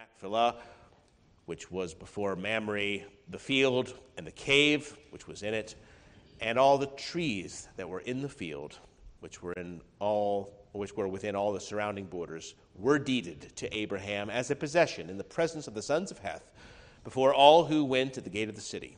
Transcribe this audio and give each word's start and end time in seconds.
Machpelah, 0.00 0.56
which 1.44 1.70
was 1.70 1.92
before 1.92 2.34
Mamre, 2.34 3.00
the 3.28 3.38
field 3.38 3.92
and 4.16 4.26
the 4.26 4.32
cave 4.32 4.96
which 5.10 5.28
was 5.28 5.42
in 5.42 5.52
it, 5.52 5.74
and 6.40 6.58
all 6.58 6.78
the 6.78 6.86
trees 6.86 7.68
that 7.76 7.86
were 7.86 8.00
in 8.00 8.22
the 8.22 8.28
field, 8.28 8.78
which 9.20 9.42
were 9.42 9.52
in 9.52 9.82
all 9.98 10.54
which 10.72 10.96
were 10.96 11.08
within 11.08 11.36
all 11.36 11.52
the 11.52 11.60
surrounding 11.60 12.06
borders, 12.06 12.54
were 12.76 12.98
deeded 12.98 13.54
to 13.56 13.76
Abraham 13.76 14.30
as 14.30 14.50
a 14.50 14.56
possession 14.56 15.10
in 15.10 15.18
the 15.18 15.24
presence 15.24 15.66
of 15.66 15.74
the 15.74 15.82
sons 15.82 16.10
of 16.10 16.18
Heth, 16.20 16.50
before 17.04 17.34
all 17.34 17.64
who 17.64 17.84
went 17.84 18.16
at 18.16 18.24
the 18.24 18.30
gate 18.30 18.48
of 18.48 18.54
the 18.54 18.60
city. 18.62 18.96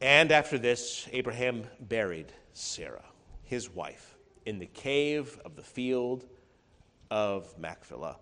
And 0.00 0.30
after 0.30 0.58
this, 0.58 1.08
Abraham 1.10 1.64
buried 1.80 2.32
Sarah, 2.52 3.06
his 3.42 3.68
wife, 3.68 4.16
in 4.46 4.60
the 4.60 4.66
cave 4.66 5.40
of 5.44 5.56
the 5.56 5.62
field 5.62 6.24
of 7.10 7.58
Machpelah 7.58 8.18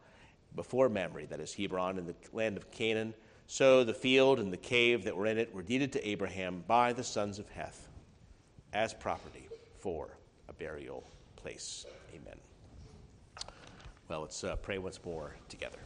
before 0.55 0.89
Mamre, 0.89 1.27
that 1.27 1.41
is 1.41 1.55
Hebron, 1.55 1.98
in 1.98 2.07
the 2.07 2.14
land 2.33 2.57
of 2.57 2.71
Canaan. 2.71 3.14
So 3.47 3.84
the 3.84 3.95
field 3.95 4.38
and 4.38 4.52
the 4.52 4.56
cave 4.56 5.05
that 5.05 5.16
were 5.16 5.27
in 5.27 5.38
it 5.38 5.55
were 5.55 5.62
deeded 5.62 5.92
to 5.92 6.09
Abraham 6.09 6.62
by 6.66 6.92
the 6.92 7.05
sons 7.05 7.38
of 7.38 7.48
Heth 7.51 7.88
as 8.73 8.95
property 8.95 9.48
for 9.78 10.16
a 10.48 10.52
burial 10.52 11.05
place. 11.37 11.87
Amen. 12.15 12.39
Well, 14.09 14.23
let's 14.23 14.45
uh, 14.45 14.56
pray 14.56 14.78
once 14.78 15.01
more 15.05 15.34
together. 15.48 15.78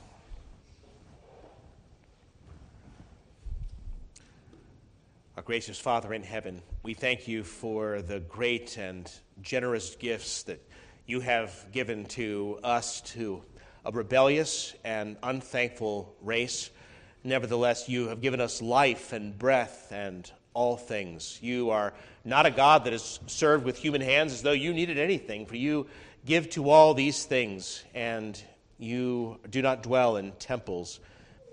Our 5.36 5.42
gracious 5.42 5.80
Father 5.80 6.14
in 6.14 6.22
heaven, 6.22 6.62
we 6.82 6.94
thank 6.94 7.26
you 7.26 7.42
for 7.42 8.02
the 8.02 8.20
great 8.20 8.76
and 8.76 9.10
generous 9.42 9.96
gifts 9.96 10.44
that 10.44 10.62
you 11.06 11.20
have 11.20 11.66
given 11.72 12.04
to 12.06 12.60
us 12.62 13.00
to 13.00 13.42
a 13.84 13.92
rebellious 13.92 14.74
and 14.84 15.16
unthankful 15.22 16.14
race. 16.22 16.70
Nevertheless, 17.22 17.88
you 17.88 18.08
have 18.08 18.20
given 18.20 18.40
us 18.40 18.62
life 18.62 19.12
and 19.12 19.38
breath 19.38 19.88
and 19.90 20.30
all 20.54 20.76
things. 20.76 21.38
You 21.42 21.70
are 21.70 21.92
not 22.24 22.46
a 22.46 22.50
God 22.50 22.84
that 22.84 22.92
is 22.92 23.20
served 23.26 23.64
with 23.64 23.76
human 23.76 24.00
hands 24.00 24.32
as 24.32 24.42
though 24.42 24.52
you 24.52 24.72
needed 24.72 24.98
anything, 24.98 25.46
for 25.46 25.56
you 25.56 25.86
give 26.24 26.48
to 26.50 26.70
all 26.70 26.94
these 26.94 27.24
things, 27.24 27.84
and 27.94 28.40
you 28.78 29.38
do 29.50 29.60
not 29.60 29.82
dwell 29.82 30.16
in 30.16 30.32
temples 30.32 31.00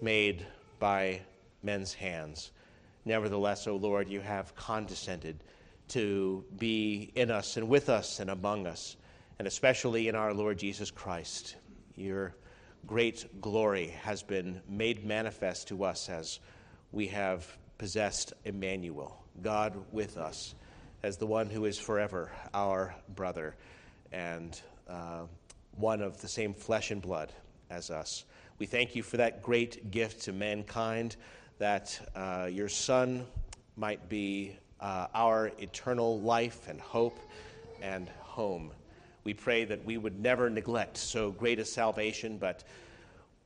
made 0.02 0.46
by 0.80 1.22
men's 1.64 1.94
hands. 1.94 2.52
Nevertheless, 3.04 3.68
O 3.68 3.76
Lord, 3.76 4.08
you 4.08 4.22
have 4.22 4.56
condescended 4.56 5.44
to 5.90 6.46
be 6.58 7.12
in 7.16 7.32
us 7.32 7.58
and 7.58 7.68
with 7.68 7.90
us 7.90 8.20
and 8.20 8.30
among 8.30 8.68
us, 8.68 8.96
and 9.40 9.48
especially 9.48 10.08
in 10.08 10.16
our 10.16 10.34
Lord 10.34 10.58
Jesus 10.58 10.92
Christ 10.92 11.56
your 11.96 12.34
great 12.88 13.42
glory 13.42 13.88
has 14.02 14.24
been 14.24 14.62
made 14.68 15.06
manifest 15.06 15.68
to 15.68 15.84
us 15.84 16.10
as 16.10 16.40
we 16.92 17.08
have 17.08 17.46
possessed 17.78 18.34
Emmanuel, 18.46 19.24
God 19.42 19.76
with 19.92 20.18
us, 20.18 20.56
as 21.04 21.18
the 21.18 21.26
one 21.26 21.50
who 21.50 21.66
is 21.66 21.78
forever 21.78 22.32
our 22.54 22.96
brother 23.16 23.56
and 24.12 24.60
uh, 24.88 25.22
one 25.78 26.02
of 26.02 26.22
the 26.22 26.28
same 26.28 26.54
flesh 26.54 26.92
and 26.92 27.02
blood 27.02 27.32
as 27.70 27.90
us. 27.90 28.26
We 28.60 28.66
thank 28.66 28.96
you 28.96 29.04
for 29.04 29.18
that 29.18 29.42
great 29.42 29.90
gift 29.90 30.24
to 30.24 30.34
mankind 30.34 31.16
that 31.58 32.00
uh, 32.16 32.50
your 32.52 32.70
Son 32.70 33.26
might 33.76 34.10
be 34.10 34.58
uh, 34.80 35.08
our 35.14 35.52
eternal 35.60 36.20
life 36.20 36.68
and 36.68 36.80
hope 36.80 37.18
and 37.82 38.10
home. 38.20 38.72
We 39.24 39.34
pray 39.34 39.66
that 39.66 39.86
we 39.86 39.98
would 39.98 40.20
never 40.20 40.50
neglect 40.50 40.98
so 40.98 41.32
great 41.32 41.60
a 41.60 41.66
salvation, 41.66 42.38
but 42.38 42.64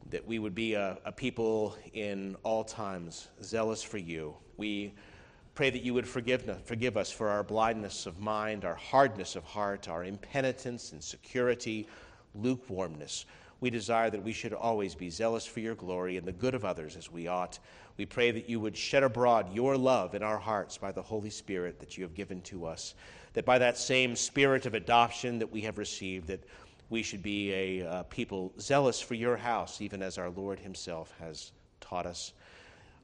that 0.09 0.25
we 0.25 0.39
would 0.39 0.55
be 0.55 0.75
a, 0.75 0.97
a, 1.03 1.11
people 1.11 1.75
in 1.93 2.35
all 2.43 2.63
times 2.63 3.27
zealous 3.43 3.83
for 3.83 3.97
you. 3.97 4.35
We 4.57 4.93
pray 5.55 5.69
that 5.69 5.81
you 5.81 5.93
would 5.93 6.07
forgive, 6.07 6.61
forgive 6.65 6.95
us 6.95 7.11
for 7.11 7.29
our 7.29 7.43
blindness 7.43 8.05
of 8.05 8.19
mind, 8.19 8.65
our 8.65 8.75
hardness 8.75 9.35
of 9.35 9.43
heart, 9.43 9.89
our 9.89 10.03
impenitence, 10.03 10.93
insecurity, 10.93 11.87
lukewarmness. 12.35 13.25
We 13.65 13.71
desire 13.71 14.11
that 14.11 14.21
we 14.21 14.31
should 14.31 14.53
always 14.53 14.93
be 14.93 15.09
zealous 15.09 15.47
for 15.47 15.59
your 15.59 15.73
glory 15.73 16.17
and 16.17 16.27
the 16.27 16.31
good 16.31 16.53
of 16.53 16.63
others 16.63 16.95
as 16.95 17.11
we 17.11 17.27
ought. 17.27 17.57
We 17.97 18.05
pray 18.05 18.29
that 18.29 18.47
you 18.47 18.59
would 18.59 18.77
shed 18.77 19.01
abroad 19.01 19.51
your 19.55 19.75
love 19.75 20.13
in 20.13 20.21
our 20.21 20.37
hearts 20.37 20.77
by 20.77 20.91
the 20.91 21.01
Holy 21.01 21.31
Spirit 21.31 21.79
that 21.79 21.97
you 21.97 22.03
have 22.03 22.13
given 22.13 22.41
to 22.41 22.67
us 22.67 22.93
that 23.33 23.43
by 23.43 23.57
that 23.57 23.79
same 23.79 24.15
spirit 24.15 24.67
of 24.67 24.75
adoption 24.75 25.39
that 25.39 25.51
we 25.51 25.61
have 25.61 25.79
received, 25.79 26.27
that 26.27 26.43
we 26.91 27.01
should 27.01 27.23
be 27.23 27.51
a 27.53 27.87
uh, 27.87 28.03
people 28.03 28.53
zealous 28.59 29.01
for 29.01 29.15
your 29.15 29.35
house, 29.35 29.81
even 29.81 30.03
as 30.03 30.19
our 30.19 30.29
Lord 30.29 30.59
himself 30.59 31.11
has 31.19 31.51
taught 31.81 32.05
us. 32.05 32.33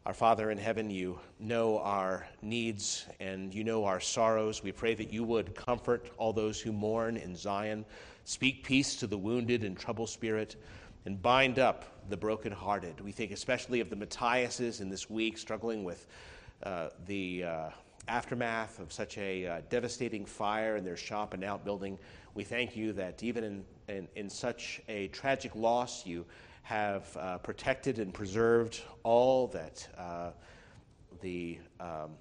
Our 0.05 0.13
Father 0.13 0.51
in 0.51 0.59
heaven, 0.59 0.91
you 0.91 1.17
know 1.39 1.79
our 1.79 2.27
needs 2.43 3.07
and 3.19 3.51
you 3.51 3.63
know 3.63 3.83
our 3.83 3.99
sorrows. 3.99 4.61
We 4.61 4.71
pray 4.71 4.93
that 4.93 5.11
you 5.11 5.23
would 5.23 5.55
comfort 5.55 6.11
all 6.19 6.33
those 6.33 6.61
who 6.61 6.71
mourn 6.71 7.17
in 7.17 7.35
Zion, 7.35 7.83
speak 8.23 8.63
peace 8.63 8.95
to 8.97 9.07
the 9.07 9.17
wounded 9.17 9.63
and 9.63 9.77
troubled 9.77 10.09
spirit, 10.09 10.55
and 11.05 11.21
bind 11.21 11.59
up 11.59 12.09
the 12.09 12.17
brokenhearted. 12.17 13.01
We 13.01 13.11
think 13.11 13.31
especially 13.31 13.79
of 13.79 13.89
the 13.89 13.95
Matthiases 13.95 14.81
in 14.81 14.89
this 14.89 15.09
week 15.09 15.37
struggling 15.37 15.83
with 15.83 16.07
uh, 16.63 16.89
the. 17.07 17.43
Uh, 17.43 17.69
aftermath 18.07 18.79
of 18.79 18.91
such 18.91 19.17
a 19.17 19.45
uh, 19.45 19.61
devastating 19.69 20.25
fire 20.25 20.75
in 20.75 20.83
their 20.83 20.97
shop 20.97 21.33
and 21.33 21.43
outbuilding. 21.43 21.97
We 22.33 22.43
thank 22.43 22.75
you 22.75 22.93
that 22.93 23.23
even 23.23 23.43
in, 23.43 23.65
in, 23.87 24.07
in 24.15 24.29
such 24.29 24.81
a 24.87 25.07
tragic 25.09 25.55
loss, 25.55 26.05
you 26.05 26.25
have 26.63 27.15
uh, 27.17 27.37
protected 27.39 27.99
and 27.99 28.13
preserved 28.13 28.81
all 29.03 29.47
that 29.47 29.87
uh, 29.97 30.31
the 31.21 31.59
um, 31.79 32.11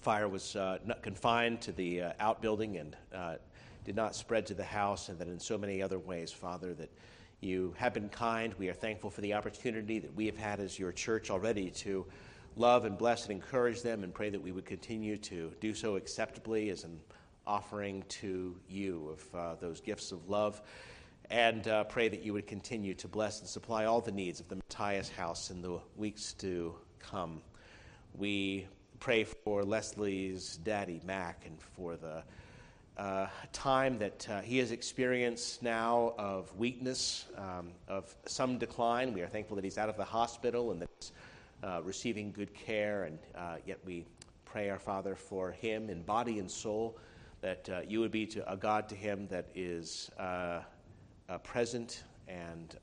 fire 0.00 0.28
was 0.28 0.56
uh, 0.56 0.78
confined 1.00 1.60
to 1.62 1.72
the 1.72 2.02
outbuilding 2.18 2.76
and 2.76 2.96
did 3.84 3.96
not 3.96 4.14
spread 4.14 4.46
to 4.46 4.54
the 4.54 4.64
house, 4.64 5.08
and 5.08 5.18
that 5.18 5.28
in 5.28 5.38
so 5.38 5.58
many 5.58 5.82
other 5.82 5.98
ways, 5.98 6.30
Father, 6.30 6.74
that 6.74 6.90
you 7.40 7.74
have 7.76 7.92
been 7.92 8.08
kind. 8.08 8.54
We 8.58 8.68
are 8.68 8.74
thankful 8.74 9.10
for 9.10 9.20
the 9.20 9.34
opportunity 9.34 9.98
that 9.98 10.14
we 10.14 10.26
have 10.26 10.36
had 10.36 10.60
as 10.60 10.78
your 10.78 10.92
church 10.92 11.30
already 11.30 11.70
to 11.70 12.06
love 12.56 12.84
and 12.84 12.96
bless 12.96 13.24
and 13.24 13.32
encourage 13.32 13.82
them 13.82 14.04
and 14.04 14.14
pray 14.14 14.30
that 14.30 14.40
we 14.40 14.52
would 14.52 14.64
continue 14.64 15.16
to 15.16 15.52
do 15.60 15.74
so 15.74 15.96
acceptably 15.96 16.70
as 16.70 16.84
an 16.84 17.00
offering 17.46 18.04
to 18.08 18.56
you 18.68 19.08
of 19.08 19.34
uh, 19.34 19.54
those 19.56 19.80
gifts 19.80 20.12
of 20.12 20.28
love. 20.28 20.62
And 21.30 21.66
uh, 21.66 21.84
pray 21.84 22.08
that 22.08 22.22
you 22.22 22.32
would 22.34 22.46
continue 22.46 22.94
to 22.94 23.08
bless 23.08 23.40
and 23.40 23.48
supply 23.48 23.86
all 23.86 24.00
the 24.00 24.12
needs 24.12 24.38
of 24.38 24.48
the 24.48 24.56
Matthias 24.56 25.08
house 25.08 25.50
in 25.50 25.62
the 25.62 25.80
weeks 25.96 26.34
to 26.34 26.74
come. 26.98 27.40
We 28.14 28.68
pray 29.00 29.24
for 29.24 29.64
Leslie's 29.64 30.58
daddy, 30.58 31.00
Mac, 31.04 31.44
and 31.46 31.60
for 31.60 31.96
the 31.96 32.22
uh, 32.96 33.26
time 33.52 33.98
that 33.98 34.28
uh, 34.28 34.40
he 34.42 34.58
has 34.58 34.70
experienced 34.70 35.62
now 35.62 36.14
of 36.18 36.54
weakness, 36.56 37.26
um, 37.38 37.70
of 37.88 38.14
some 38.26 38.58
decline. 38.58 39.12
We 39.12 39.22
are 39.22 39.28
thankful 39.28 39.56
that 39.56 39.64
he's 39.64 39.78
out 39.78 39.88
of 39.88 39.96
the 39.96 40.04
hospital 40.04 40.72
and 40.72 40.82
that 40.82 41.10
uh, 41.62 41.80
receiving 41.82 42.32
good 42.32 42.52
care, 42.52 43.04
and 43.04 43.18
uh, 43.34 43.56
yet 43.66 43.78
we 43.86 44.04
pray, 44.44 44.68
our 44.68 44.78
Father, 44.78 45.14
for 45.14 45.52
him 45.52 45.88
in 45.88 46.02
body 46.02 46.38
and 46.38 46.50
soul, 46.50 46.98
that 47.40 47.68
uh, 47.70 47.80
you 47.88 48.00
would 48.00 48.10
be 48.10 48.26
to, 48.26 48.52
a 48.52 48.56
God 48.56 48.88
to 48.90 48.94
him 48.94 49.26
that 49.28 49.46
is 49.54 50.10
uh, 50.18 50.60
present 51.42 52.04
and 52.28 52.76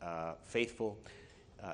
faithful, 0.43 0.97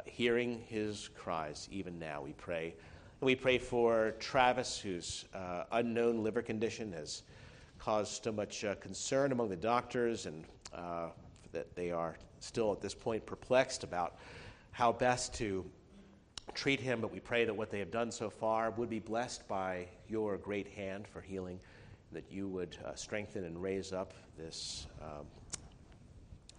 hearing 0.06 0.62
his 0.68 1.10
cries 1.16 1.70
even 1.72 1.98
now, 1.98 2.22
we 2.22 2.34
pray. 2.34 2.74
And 3.22 3.26
we 3.28 3.36
pray 3.36 3.58
for 3.58 4.14
Travis, 4.20 4.78
whose 4.78 5.26
unknown 5.72 6.22
liver 6.22 6.42
condition 6.42 6.92
has 6.94 7.24
caused 7.80 8.24
so 8.24 8.32
much 8.32 8.66
concern 8.82 9.32
among 9.32 9.50
the 9.50 9.56
doctors, 9.56 10.26
and 10.26 10.44
that 11.52 11.74
they 11.76 11.92
are 11.92 12.18
still 12.40 12.72
at 12.72 12.82
this 12.82 12.94
point 12.94 13.26
perplexed 13.26 13.84
about 13.84 14.18
how 14.72 14.92
best 14.92 15.34
to 15.34 15.66
treat 16.54 16.80
him, 16.80 17.02
but 17.02 17.12
we 17.12 17.20
pray 17.20 17.46
that 17.46 17.56
what 17.56 17.72
they 17.72 17.80
have 17.80 17.92
done 17.92 18.12
so 18.12 18.30
far 18.30 18.72
would 18.72 18.90
be 18.90 19.00
blessed 19.00 19.48
by 19.48 19.88
your 20.08 20.38
great 20.38 20.68
hand 20.68 21.08
for 21.08 21.22
healing, 21.22 21.60
that 22.12 22.26
you 22.30 22.48
would 22.48 22.78
uh, 22.86 22.94
strengthen 22.94 23.46
and 23.46 23.62
raise 23.62 23.94
up 23.94 24.14
this 24.38 24.88
um, 25.02 25.26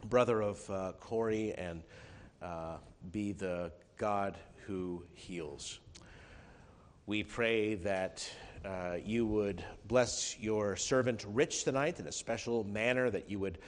brother 0.08 0.40
of 0.42 0.70
uh, 0.70 0.92
Corey 0.98 1.54
and 1.54 1.82
uh, 2.42 2.76
be 3.12 3.32
the 3.32 3.70
God 3.96 4.36
who 4.66 5.04
heals. 5.14 5.78
We 7.06 7.22
pray 7.22 7.76
that 7.76 8.28
uh, 8.66 8.96
you 9.04 9.26
would 9.26 9.64
bless 9.86 10.36
your 10.40 10.74
servant 10.76 11.24
Rich 11.28 11.64
tonight 11.64 12.00
in 12.00 12.06
a 12.08 12.12
special 12.12 12.64
manner, 12.64 13.10
that 13.10 13.30
you 13.30 13.38
would 13.38 13.58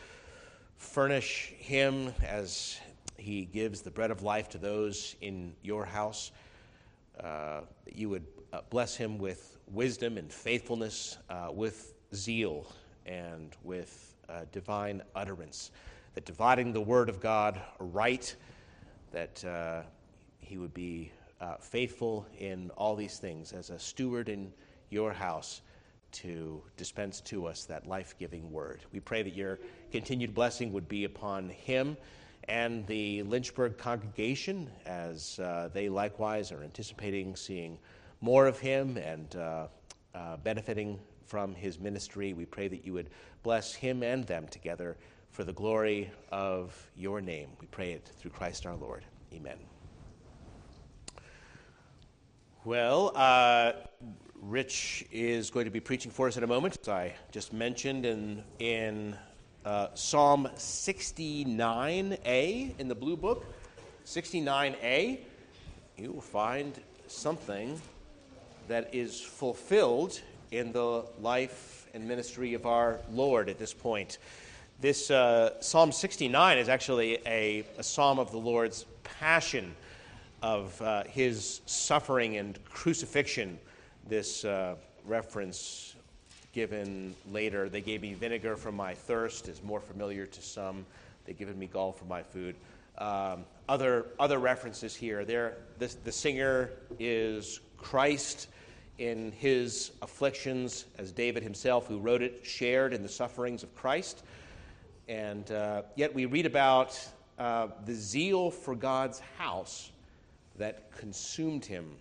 furnish 0.76 1.52
him 1.58 2.12
as 2.26 2.80
he 3.16 3.44
gives 3.44 3.80
the 3.80 3.90
bread 3.90 4.10
of 4.10 4.22
life 4.22 4.48
to 4.50 4.58
those 4.58 5.14
in 5.20 5.54
your 5.62 5.84
house. 5.84 6.32
Uh, 7.22 7.60
you 7.92 8.08
would 8.08 8.26
uh, 8.52 8.60
bless 8.70 8.96
him 8.96 9.18
with 9.18 9.58
wisdom 9.72 10.18
and 10.18 10.32
faithfulness, 10.32 11.18
uh, 11.30 11.48
with 11.52 11.94
zeal, 12.14 12.66
and 13.06 13.54
with 13.62 14.16
uh, 14.28 14.40
divine 14.50 15.02
utterance. 15.14 15.70
That 16.14 16.24
dividing 16.24 16.72
the 16.72 16.80
word 16.80 17.08
of 17.08 17.20
God 17.20 17.60
right 17.78 18.34
that 19.12 19.44
uh, 19.44 19.82
he 20.40 20.58
would 20.58 20.74
be 20.74 21.12
uh, 21.40 21.54
faithful 21.60 22.26
in 22.38 22.70
all 22.76 22.96
these 22.96 23.18
things 23.18 23.52
as 23.52 23.70
a 23.70 23.78
steward 23.78 24.28
in 24.28 24.52
your 24.90 25.12
house 25.12 25.62
to 26.10 26.62
dispense 26.76 27.20
to 27.20 27.46
us 27.46 27.64
that 27.64 27.86
life 27.86 28.14
giving 28.18 28.50
word. 28.50 28.80
We 28.92 29.00
pray 29.00 29.22
that 29.22 29.34
your 29.34 29.58
continued 29.92 30.34
blessing 30.34 30.72
would 30.72 30.88
be 30.88 31.04
upon 31.04 31.50
him 31.50 31.96
and 32.48 32.86
the 32.86 33.22
Lynchburg 33.24 33.76
congregation 33.76 34.70
as 34.86 35.38
uh, 35.38 35.68
they 35.72 35.88
likewise 35.88 36.50
are 36.50 36.62
anticipating 36.62 37.36
seeing 37.36 37.78
more 38.20 38.46
of 38.46 38.58
him 38.58 38.96
and 38.96 39.36
uh, 39.36 39.66
uh, 40.14 40.36
benefiting 40.38 40.98
from 41.26 41.54
his 41.54 41.78
ministry. 41.78 42.32
We 42.32 42.46
pray 42.46 42.68
that 42.68 42.86
you 42.86 42.94
would 42.94 43.10
bless 43.42 43.74
him 43.74 44.02
and 44.02 44.24
them 44.26 44.48
together 44.48 44.96
for 45.30 45.44
the 45.44 45.52
glory 45.52 46.10
of 46.32 46.90
your 46.96 47.20
name. 47.20 47.50
We 47.60 47.66
pray 47.66 47.92
it 47.92 48.10
through 48.16 48.30
Christ 48.30 48.64
our 48.64 48.76
Lord. 48.76 49.04
Amen. 49.34 49.58
Well, 52.64 53.12
uh, 53.14 53.72
Rich 54.42 55.06
is 55.10 55.50
going 55.50 55.64
to 55.64 55.70
be 55.70 55.80
preaching 55.80 56.12
for 56.12 56.28
us 56.28 56.36
in 56.36 56.44
a 56.44 56.46
moment, 56.46 56.78
as 56.82 56.88
I 56.88 57.14
just 57.32 57.52
mentioned 57.52 58.06
in, 58.06 58.42
in 58.58 59.16
uh, 59.64 59.88
Psalm 59.94 60.48
69a 60.56 62.78
in 62.78 62.88
the 62.88 62.94
Blue 62.94 63.16
Book. 63.16 63.44
69a, 64.06 65.18
you 65.96 66.12
will 66.12 66.20
find 66.20 66.80
something 67.08 67.80
that 68.68 68.94
is 68.94 69.20
fulfilled 69.20 70.20
in 70.52 70.70
the 70.72 71.04
life 71.20 71.88
and 71.92 72.06
ministry 72.06 72.54
of 72.54 72.64
our 72.64 73.00
Lord 73.10 73.48
at 73.48 73.58
this 73.58 73.74
point. 73.74 74.18
This 74.80 75.10
uh, 75.10 75.60
Psalm 75.60 75.90
69 75.90 76.58
is 76.58 76.68
actually 76.68 77.18
a, 77.26 77.64
a, 77.76 77.82
psalm 77.82 78.20
of 78.20 78.30
the 78.30 78.38
Lord's 78.38 78.86
passion, 79.02 79.74
of 80.40 80.80
uh, 80.80 81.02
his 81.04 81.62
suffering 81.66 82.36
and 82.36 82.64
crucifixion. 82.64 83.58
This 84.06 84.44
uh, 84.44 84.76
reference 85.04 85.94
given 86.52 87.14
later, 87.30 87.68
they 87.68 87.80
gave 87.80 88.02
me 88.02 88.14
vinegar 88.14 88.56
for 88.56 88.72
my 88.72 88.94
thirst, 88.94 89.48
is 89.48 89.62
more 89.62 89.80
familiar 89.80 90.26
to 90.26 90.42
some. 90.42 90.84
They've 91.24 91.38
given 91.38 91.58
me 91.58 91.66
gall 91.66 91.92
for 91.92 92.04
my 92.06 92.22
food. 92.22 92.56
Um, 92.98 93.44
other, 93.68 94.06
other 94.18 94.38
references 94.38 94.96
here. 94.96 95.24
There, 95.24 95.58
this, 95.78 95.94
the 95.94 96.12
singer 96.12 96.70
is 96.98 97.60
Christ 97.76 98.48
in 98.98 99.30
his 99.32 99.92
afflictions, 100.02 100.86
as 100.98 101.12
David 101.12 101.42
himself, 101.42 101.86
who 101.86 101.98
wrote 101.98 102.22
it, 102.22 102.40
shared 102.42 102.92
in 102.92 103.02
the 103.02 103.08
sufferings 103.08 103.62
of 103.62 103.74
Christ. 103.74 104.24
And 105.08 105.50
uh, 105.52 105.82
yet 105.94 106.12
we 106.12 106.26
read 106.26 106.46
about 106.46 106.98
uh, 107.38 107.68
the 107.86 107.94
zeal 107.94 108.50
for 108.50 108.74
God's 108.74 109.20
house 109.38 109.92
that 110.56 110.90
consumed 110.90 111.64
him. 111.64 111.94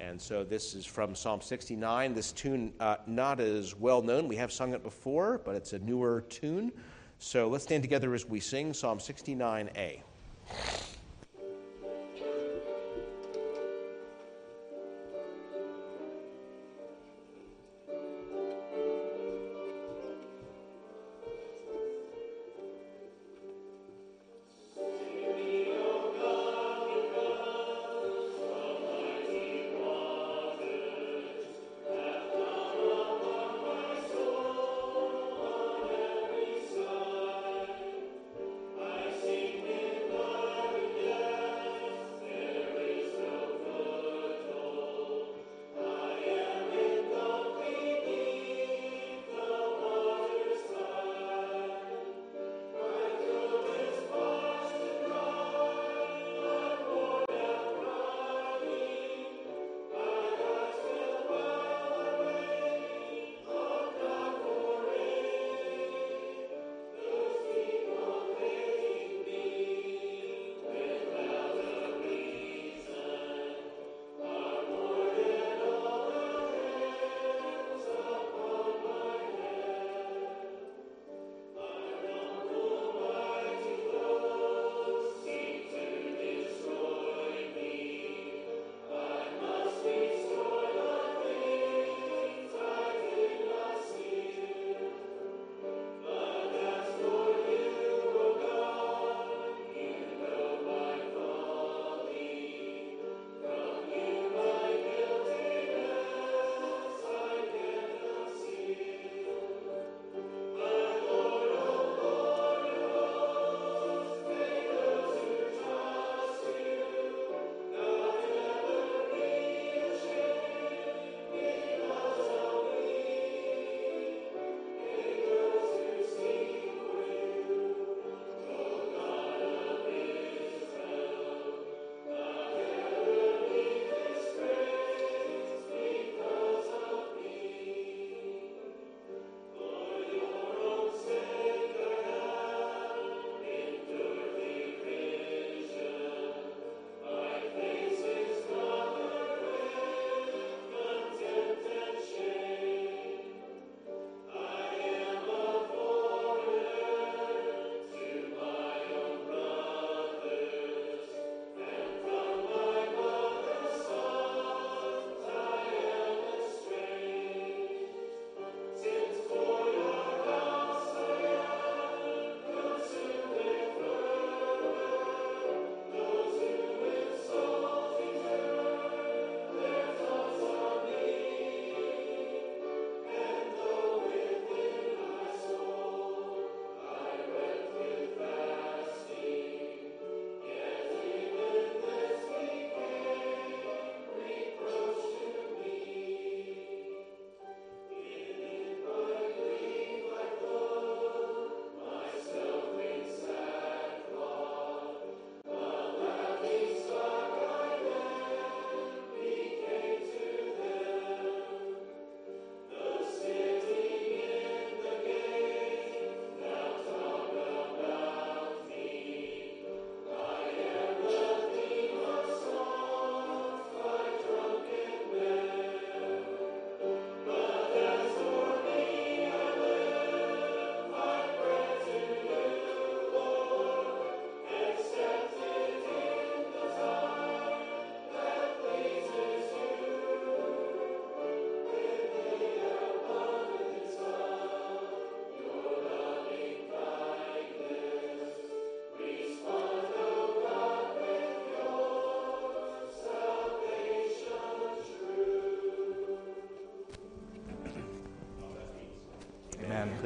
And 0.00 0.20
so 0.20 0.44
this 0.44 0.74
is 0.74 0.84
from 0.84 1.14
Psalm 1.14 1.40
69. 1.40 2.14
This 2.14 2.32
tune, 2.32 2.72
uh, 2.80 2.96
not 3.06 3.40
as 3.40 3.76
well 3.76 4.02
known. 4.02 4.28
We 4.28 4.36
have 4.36 4.52
sung 4.52 4.74
it 4.74 4.82
before, 4.82 5.40
but 5.44 5.54
it's 5.54 5.72
a 5.72 5.78
newer 5.78 6.22
tune. 6.28 6.72
So 7.18 7.48
let's 7.48 7.64
stand 7.64 7.82
together 7.82 8.12
as 8.14 8.26
we 8.26 8.40
sing 8.40 8.74
Psalm 8.74 8.98
69a. 8.98 10.00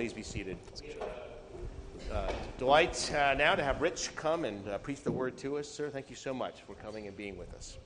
Please 0.08 0.14
be 0.14 0.22
seated. 0.22 0.56
Uh, 2.10 2.32
delight 2.56 3.12
uh, 3.14 3.34
now 3.34 3.54
to 3.54 3.62
have 3.62 3.82
Rich 3.82 4.16
come 4.16 4.46
and 4.46 4.66
uh, 4.66 4.78
preach 4.78 5.02
the 5.02 5.12
word 5.12 5.36
to 5.36 5.58
us, 5.58 5.68
sir. 5.68 5.90
Thank 5.90 6.08
you 6.08 6.16
so 6.16 6.32
much 6.32 6.62
for 6.66 6.72
coming 6.76 7.06
and 7.06 7.14
being 7.14 7.36
with 7.36 7.52
us. 7.52 7.76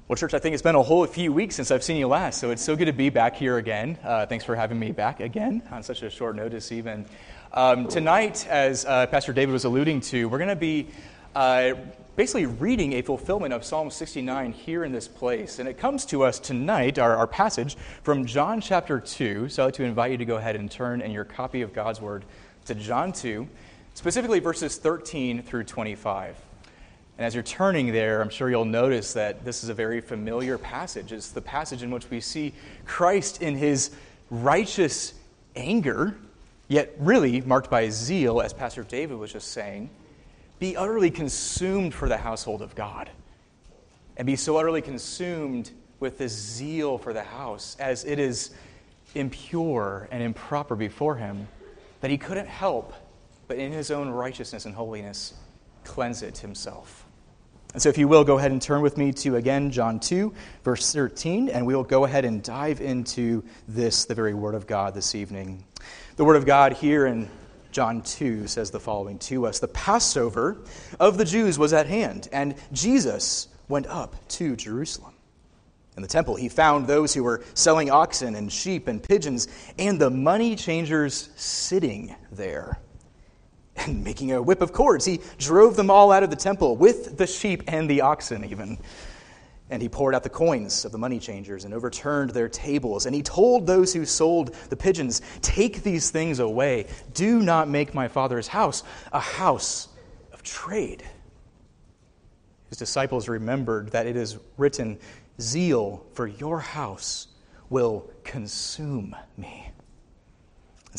Well, 0.08 0.16
church, 0.16 0.34
I 0.34 0.40
think 0.40 0.54
it's 0.54 0.64
been 0.64 0.74
a 0.74 0.82
whole 0.82 1.06
few 1.06 1.32
weeks 1.32 1.56
since 1.56 1.70
I've 1.70 1.84
seen 1.84 1.98
you 1.98 2.08
last, 2.08 2.40
so 2.40 2.50
it's 2.50 2.64
so 2.64 2.76
good 2.76 2.86
to 2.86 2.94
be 2.94 3.12
back 3.12 3.36
here 3.36 3.58
again. 3.58 3.96
Uh, 4.04 4.26
thanks 4.26 4.44
for 4.44 4.56
having 4.56 4.80
me 4.80 4.92
back 4.92 5.20
again 5.20 5.62
on 5.70 5.84
such 5.84 6.02
a 6.02 6.10
short 6.10 6.36
notice, 6.36 6.72
even. 6.72 7.06
Um, 7.54 7.88
tonight, 7.88 8.48
as 8.48 8.86
uh, 8.86 9.06
Pastor 9.06 9.34
David 9.34 9.54
was 9.54 9.66
alluding 9.66 10.02
to, 10.02 10.28
we're 10.28 10.40
going 10.40 10.50
to 10.50 10.56
be 10.56 10.88
uh, 11.36 11.74
basically 12.20 12.46
reading 12.46 12.92
a 12.92 13.02
fulfillment 13.02 13.54
of 13.54 13.64
Psalm 13.64 13.90
69 13.90 14.52
here 14.52 14.84
in 14.84 14.92
this 14.92 15.08
place. 15.08 15.58
And 15.58 15.70
it 15.70 15.78
comes 15.78 16.06
to 16.08 16.26
us 16.26 16.38
tonight, 16.38 17.00
our, 17.00 17.16
our 17.16 17.28
passage, 17.28 17.78
from 18.04 18.26
John 18.26 18.60
chapter 18.60 19.00
2. 19.00 19.48
So 19.48 19.64
I'd 19.64 19.68
like 19.68 19.76
to 19.76 19.86
invite 19.86 20.12
you 20.12 20.18
to 20.18 20.26
go 20.26 20.36
ahead 20.36 20.58
and 20.58 20.70
turn 20.70 21.00
in 21.00 21.12
your 21.12 21.24
copy 21.24 21.62
of 21.62 21.72
God's 21.74 22.02
Word 22.02 22.26
to 22.66 22.76
John 22.76 23.14
2, 23.14 23.48
specifically 23.94 24.40
verses 24.40 24.76
13 24.76 25.44
through 25.44 25.64
25. 25.64 26.36
And 27.18 27.26
as 27.26 27.34
you're 27.34 27.42
turning 27.42 27.94
there, 27.94 28.22
I'm 28.22 28.30
sure 28.30 28.50
you'll 28.50 28.66
notice 28.66 29.14
that 29.14 29.46
this 29.46 29.64
is 29.64 29.70
a 29.70 29.74
very 29.74 30.02
familiar 30.02 30.58
passage. 30.58 31.14
It's 31.14 31.32
the 31.32 31.40
passage 31.40 31.84
in 31.84 31.90
which 31.90 32.10
we 32.10 32.20
see 32.20 32.54
Christ 32.86 33.42
in 33.42 33.56
his 33.56 33.92
righteous 34.30 35.14
anger, 35.56 36.18
yet 36.68 36.94
really 37.00 37.40
marked 37.40 37.70
by 37.70 37.88
zeal, 37.88 38.42
as 38.42 38.52
Pastor 38.52 38.84
David 38.84 39.18
was 39.18 39.32
just 39.32 39.54
saying, 39.54 39.90
be 40.60 40.76
utterly 40.76 41.10
consumed 41.10 41.94
for 41.94 42.10
the 42.10 42.18
household 42.18 42.62
of 42.62 42.76
God. 42.76 43.10
And 44.18 44.26
be 44.26 44.36
so 44.36 44.58
utterly 44.58 44.82
consumed 44.82 45.72
with 46.00 46.18
this 46.18 46.34
zeal 46.34 46.98
for 46.98 47.14
the 47.14 47.24
house 47.24 47.78
as 47.80 48.04
it 48.06 48.20
is 48.20 48.52
impure 49.16 50.08
and 50.12 50.22
improper 50.22 50.76
before 50.76 51.16
him 51.16 51.48
that 52.02 52.12
he 52.12 52.18
couldn't 52.18 52.48
help 52.48 52.94
but 53.48 53.58
in 53.58 53.72
his 53.72 53.90
own 53.90 54.10
righteousness 54.10 54.66
and 54.66 54.76
holiness 54.76 55.34
cleanse 55.84 56.22
it 56.22 56.38
himself. 56.38 57.06
And 57.74 57.82
so, 57.82 57.90
if 57.90 57.98
you 57.98 58.08
will, 58.08 58.24
go 58.24 58.38
ahead 58.38 58.52
and 58.52 58.62
turn 58.62 58.82
with 58.82 58.98
me 58.98 59.12
to 59.14 59.36
again 59.36 59.72
John 59.72 60.00
2, 60.00 60.34
verse 60.64 60.92
13, 60.94 61.50
and 61.50 61.66
we'll 61.66 61.84
go 61.84 62.06
ahead 62.06 62.26
and 62.26 62.42
dive 62.42 62.80
into 62.82 63.44
this, 63.68 64.06
the 64.06 64.16
very 64.16 64.34
Word 64.34 64.56
of 64.56 64.66
God, 64.66 64.94
this 64.94 65.14
evening. 65.14 65.64
The 66.16 66.26
Word 66.26 66.36
of 66.36 66.46
God 66.46 66.74
here 66.74 67.06
in 67.06 67.30
John 67.72 68.02
2 68.02 68.48
says 68.48 68.72
the 68.72 68.80
following 68.80 69.20
to 69.20 69.46
us 69.46 69.60
The 69.60 69.68
Passover 69.68 70.58
of 71.00 71.18
the 71.18 71.26
Jews 71.26 71.60
was 71.60 71.74
at 71.74 71.88
hand, 71.88 72.28
and 72.32 72.56
Jesus 72.72 73.48
went 73.68 73.88
up 73.88 74.16
to 74.30 74.56
Jerusalem. 74.56 75.14
In 75.96 76.02
the 76.02 76.08
temple, 76.08 76.36
he 76.36 76.50
found 76.50 76.88
those 76.88 77.14
who 77.14 77.24
were 77.24 77.44
selling 77.54 77.92
oxen 77.92 78.36
and 78.36 78.52
sheep 78.52 78.88
and 78.88 79.04
pigeons, 79.04 79.48
and 79.78 80.00
the 80.00 80.10
money 80.10 80.56
changers 80.56 81.30
sitting 81.36 82.16
there 82.32 82.80
and 83.76 84.04
making 84.04 84.32
a 84.32 84.42
whip 84.42 84.62
of 84.62 84.74
cords. 84.74 85.06
He 85.06 85.20
drove 85.38 85.76
them 85.76 85.90
all 85.90 86.12
out 86.12 86.24
of 86.24 86.30
the 86.30 86.36
temple 86.36 86.76
with 86.76 87.18
the 87.18 87.28
sheep 87.28 87.64
and 87.68 87.90
the 87.90 88.02
oxen, 88.02 88.46
even. 88.46 88.78
And 89.70 89.82
he 89.82 89.90
poured 89.90 90.16
out 90.16 90.24
the 90.24 90.30
coins 90.30 90.84
of 90.84 90.92
the 90.92 90.98
money 90.98 91.20
changers 91.20 91.66
and 91.66 91.74
overturned 91.74 92.32
their 92.32 92.50
tables. 92.50 93.06
And 93.06 93.14
he 93.14 93.22
told 93.22 93.68
those 93.68 93.94
who 93.94 94.06
sold 94.06 94.56
the 94.70 94.76
pigeons, 94.76 95.22
Take 95.42 95.84
these 95.84 96.10
things 96.10 96.40
away. 96.40 96.88
Do 97.14 97.42
not 97.42 97.70
make 97.70 97.94
my 97.94 98.08
father's 98.08 98.48
house 98.48 98.84
a 99.14 99.20
house 99.20 99.90
of 100.34 100.42
trade. 100.42 101.04
His 102.70 102.78
disciples 102.78 103.28
remembered 103.28 103.92
that 103.92 104.08
it 104.08 104.16
is 104.16 104.38
written, 104.58 105.00
Zeal 105.40 106.06
for 106.14 106.28
your 106.28 106.60
house 106.60 107.28
will 107.70 108.10
consume 108.24 109.16
me. 109.38 109.72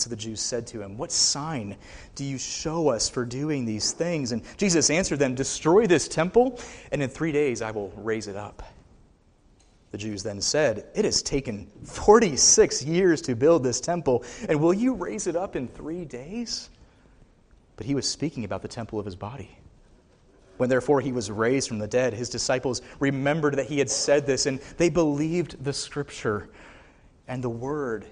So 0.00 0.08
the 0.08 0.16
Jews 0.16 0.40
said 0.40 0.66
to 0.68 0.80
him, 0.80 0.96
What 0.96 1.12
sign 1.12 1.76
do 2.14 2.24
you 2.24 2.38
show 2.38 2.88
us 2.88 3.08
for 3.08 3.26
doing 3.26 3.66
these 3.66 3.92
things? 3.92 4.32
And 4.32 4.42
Jesus 4.56 4.88
answered 4.88 5.18
them, 5.18 5.34
Destroy 5.34 5.86
this 5.86 6.08
temple, 6.08 6.58
and 6.90 7.02
in 7.02 7.10
three 7.10 7.32
days 7.32 7.60
I 7.60 7.70
will 7.70 7.92
raise 7.96 8.26
it 8.26 8.36
up. 8.36 8.62
The 9.90 9.98
Jews 9.98 10.22
then 10.22 10.40
said, 10.40 10.86
It 10.94 11.04
has 11.04 11.22
taken 11.22 11.66
46 11.84 12.82
years 12.84 13.20
to 13.22 13.34
build 13.34 13.62
this 13.62 13.80
temple, 13.80 14.24
and 14.48 14.58
will 14.58 14.72
you 14.72 14.94
raise 14.94 15.26
it 15.26 15.36
up 15.36 15.54
in 15.54 15.68
three 15.68 16.06
days? 16.06 16.70
But 17.76 17.86
he 17.86 17.94
was 17.94 18.08
speaking 18.08 18.44
about 18.44 18.62
the 18.62 18.68
temple 18.68 18.98
of 18.98 19.04
his 19.04 19.16
body. 19.16 19.50
When 20.56 20.70
therefore 20.70 21.00
he 21.00 21.12
was 21.12 21.30
raised 21.30 21.68
from 21.68 21.78
the 21.78 21.88
dead, 21.88 22.14
his 22.14 22.30
disciples 22.30 22.80
remembered 23.00 23.54
that 23.56 23.66
he 23.66 23.78
had 23.78 23.90
said 23.90 24.26
this, 24.26 24.46
and 24.46 24.60
they 24.78 24.88
believed 24.88 25.62
the 25.62 25.72
scripture 25.72 26.48
and 27.26 27.44
the 27.44 27.50
word 27.50 28.06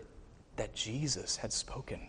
that 0.59 0.75
Jesus 0.75 1.37
had 1.37 1.53
spoken. 1.53 2.01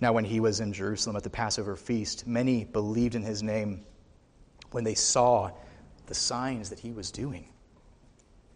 Now, 0.00 0.12
when 0.14 0.24
he 0.24 0.40
was 0.40 0.60
in 0.60 0.72
Jerusalem 0.72 1.14
at 1.14 1.22
the 1.22 1.30
Passover 1.30 1.76
feast, 1.76 2.26
many 2.26 2.64
believed 2.64 3.14
in 3.14 3.22
his 3.22 3.42
name 3.42 3.84
when 4.70 4.82
they 4.82 4.94
saw 4.94 5.50
the 6.06 6.14
signs 6.14 6.70
that 6.70 6.78
he 6.78 6.90
was 6.90 7.10
doing. 7.10 7.46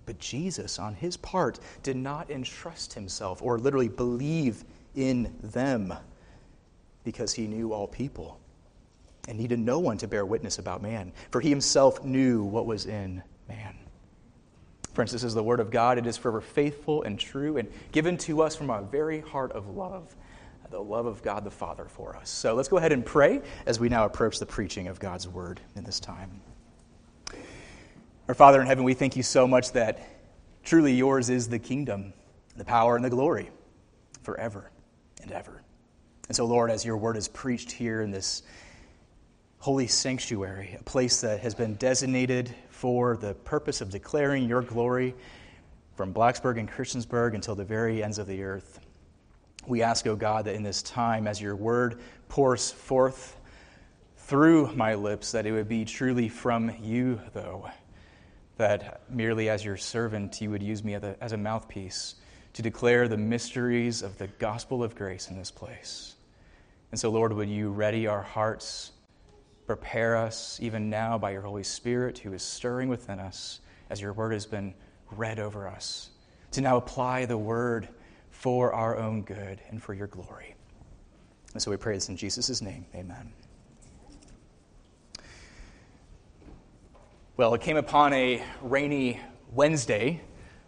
But 0.06 0.18
Jesus, 0.18 0.78
on 0.78 0.94
his 0.94 1.16
part, 1.18 1.60
did 1.82 1.96
not 1.96 2.30
entrust 2.30 2.94
himself 2.94 3.42
or 3.42 3.58
literally 3.58 3.88
believe 3.88 4.64
in 4.94 5.34
them 5.42 5.92
because 7.04 7.32
he 7.34 7.46
knew 7.46 7.72
all 7.72 7.86
people 7.86 8.40
and 9.28 9.38
needed 9.38 9.58
no 9.58 9.78
one 9.78 9.98
to 9.98 10.08
bear 10.08 10.24
witness 10.24 10.58
about 10.58 10.82
man, 10.82 11.12
for 11.30 11.40
he 11.40 11.50
himself 11.50 12.02
knew 12.04 12.42
what 12.42 12.66
was 12.66 12.86
in 12.86 13.22
man. 13.48 13.76
Friends, 14.94 15.10
this 15.10 15.24
is 15.24 15.34
the 15.34 15.42
Word 15.42 15.58
of 15.58 15.72
God. 15.72 15.98
It 15.98 16.06
is 16.06 16.16
forever 16.16 16.40
faithful 16.40 17.02
and 17.02 17.18
true 17.18 17.56
and 17.56 17.68
given 17.90 18.16
to 18.18 18.42
us 18.42 18.54
from 18.54 18.70
our 18.70 18.80
very 18.80 19.20
heart 19.20 19.50
of 19.50 19.68
love, 19.68 20.14
the 20.70 20.80
love 20.80 21.06
of 21.06 21.20
God 21.20 21.42
the 21.42 21.50
Father 21.50 21.86
for 21.86 22.16
us. 22.16 22.30
So 22.30 22.54
let's 22.54 22.68
go 22.68 22.76
ahead 22.76 22.92
and 22.92 23.04
pray 23.04 23.42
as 23.66 23.80
we 23.80 23.88
now 23.88 24.04
approach 24.04 24.38
the 24.38 24.46
preaching 24.46 24.86
of 24.86 25.00
God's 25.00 25.26
Word 25.26 25.60
in 25.74 25.82
this 25.82 25.98
time. 25.98 26.40
Our 28.28 28.34
Father 28.34 28.60
in 28.60 28.68
heaven, 28.68 28.84
we 28.84 28.94
thank 28.94 29.16
you 29.16 29.24
so 29.24 29.48
much 29.48 29.72
that 29.72 29.98
truly 30.62 30.94
yours 30.94 31.28
is 31.28 31.48
the 31.48 31.58
kingdom, 31.58 32.12
the 32.56 32.64
power, 32.64 32.94
and 32.94 33.04
the 33.04 33.10
glory 33.10 33.50
forever 34.22 34.70
and 35.22 35.32
ever. 35.32 35.60
And 36.28 36.36
so, 36.36 36.46
Lord, 36.46 36.70
as 36.70 36.84
your 36.84 36.96
Word 36.96 37.16
is 37.16 37.26
preached 37.26 37.72
here 37.72 38.00
in 38.00 38.12
this 38.12 38.44
holy 39.58 39.88
sanctuary, 39.88 40.76
a 40.78 40.84
place 40.84 41.20
that 41.22 41.40
has 41.40 41.56
been 41.56 41.74
designated 41.74 42.54
for 42.74 43.16
the 43.16 43.34
purpose 43.34 43.80
of 43.80 43.88
declaring 43.88 44.48
your 44.48 44.60
glory 44.60 45.14
from 45.94 46.12
Blacksburg 46.12 46.58
and 46.58 46.68
Christiansburg 46.68 47.34
until 47.34 47.54
the 47.54 47.64
very 47.64 48.02
ends 48.02 48.18
of 48.18 48.26
the 48.26 48.42
earth. 48.42 48.80
We 49.66 49.80
ask, 49.80 50.06
O 50.06 50.10
oh 50.10 50.16
God, 50.16 50.44
that 50.46 50.56
in 50.56 50.62
this 50.64 50.82
time, 50.82 51.28
as 51.28 51.40
your 51.40 51.54
word 51.54 52.00
pours 52.28 52.72
forth 52.72 53.38
through 54.16 54.74
my 54.74 54.94
lips, 54.94 55.30
that 55.32 55.46
it 55.46 55.52
would 55.52 55.68
be 55.68 55.84
truly 55.84 56.28
from 56.28 56.74
you, 56.82 57.20
though, 57.32 57.70
that 58.56 59.02
merely 59.08 59.48
as 59.48 59.64
your 59.64 59.76
servant, 59.76 60.40
you 60.40 60.50
would 60.50 60.62
use 60.62 60.82
me 60.82 60.94
as 60.94 61.32
a 61.32 61.36
mouthpiece 61.36 62.16
to 62.54 62.62
declare 62.62 63.06
the 63.06 63.16
mysteries 63.16 64.02
of 64.02 64.18
the 64.18 64.26
gospel 64.26 64.82
of 64.82 64.96
grace 64.96 65.30
in 65.30 65.38
this 65.38 65.50
place. 65.50 66.16
And 66.90 66.98
so, 66.98 67.08
Lord, 67.10 67.32
would 67.32 67.48
you 67.48 67.70
ready 67.70 68.06
our 68.08 68.22
hearts? 68.22 68.90
Prepare 69.66 70.16
us 70.16 70.58
even 70.60 70.90
now 70.90 71.16
by 71.16 71.30
your 71.30 71.42
Holy 71.42 71.62
Spirit 71.62 72.18
who 72.18 72.32
is 72.34 72.42
stirring 72.42 72.88
within 72.88 73.18
us 73.18 73.60
as 73.88 74.00
your 74.00 74.12
word 74.12 74.32
has 74.32 74.44
been 74.44 74.74
read 75.10 75.38
over 75.38 75.66
us 75.66 76.10
to 76.50 76.60
now 76.60 76.76
apply 76.76 77.24
the 77.24 77.38
word 77.38 77.88
for 78.30 78.72
our 78.72 78.98
own 78.98 79.22
good 79.22 79.60
and 79.70 79.82
for 79.82 79.94
your 79.94 80.06
glory. 80.06 80.54
And 81.54 81.62
so 81.62 81.70
we 81.70 81.76
pray 81.78 81.94
this 81.94 82.08
in 82.08 82.16
Jesus' 82.16 82.60
name. 82.60 82.84
Amen. 82.94 83.32
Well, 87.36 87.54
it 87.54 87.62
came 87.62 87.76
upon 87.76 88.12
a 88.12 88.42
rainy 88.60 89.18
Wednesday 89.52 90.20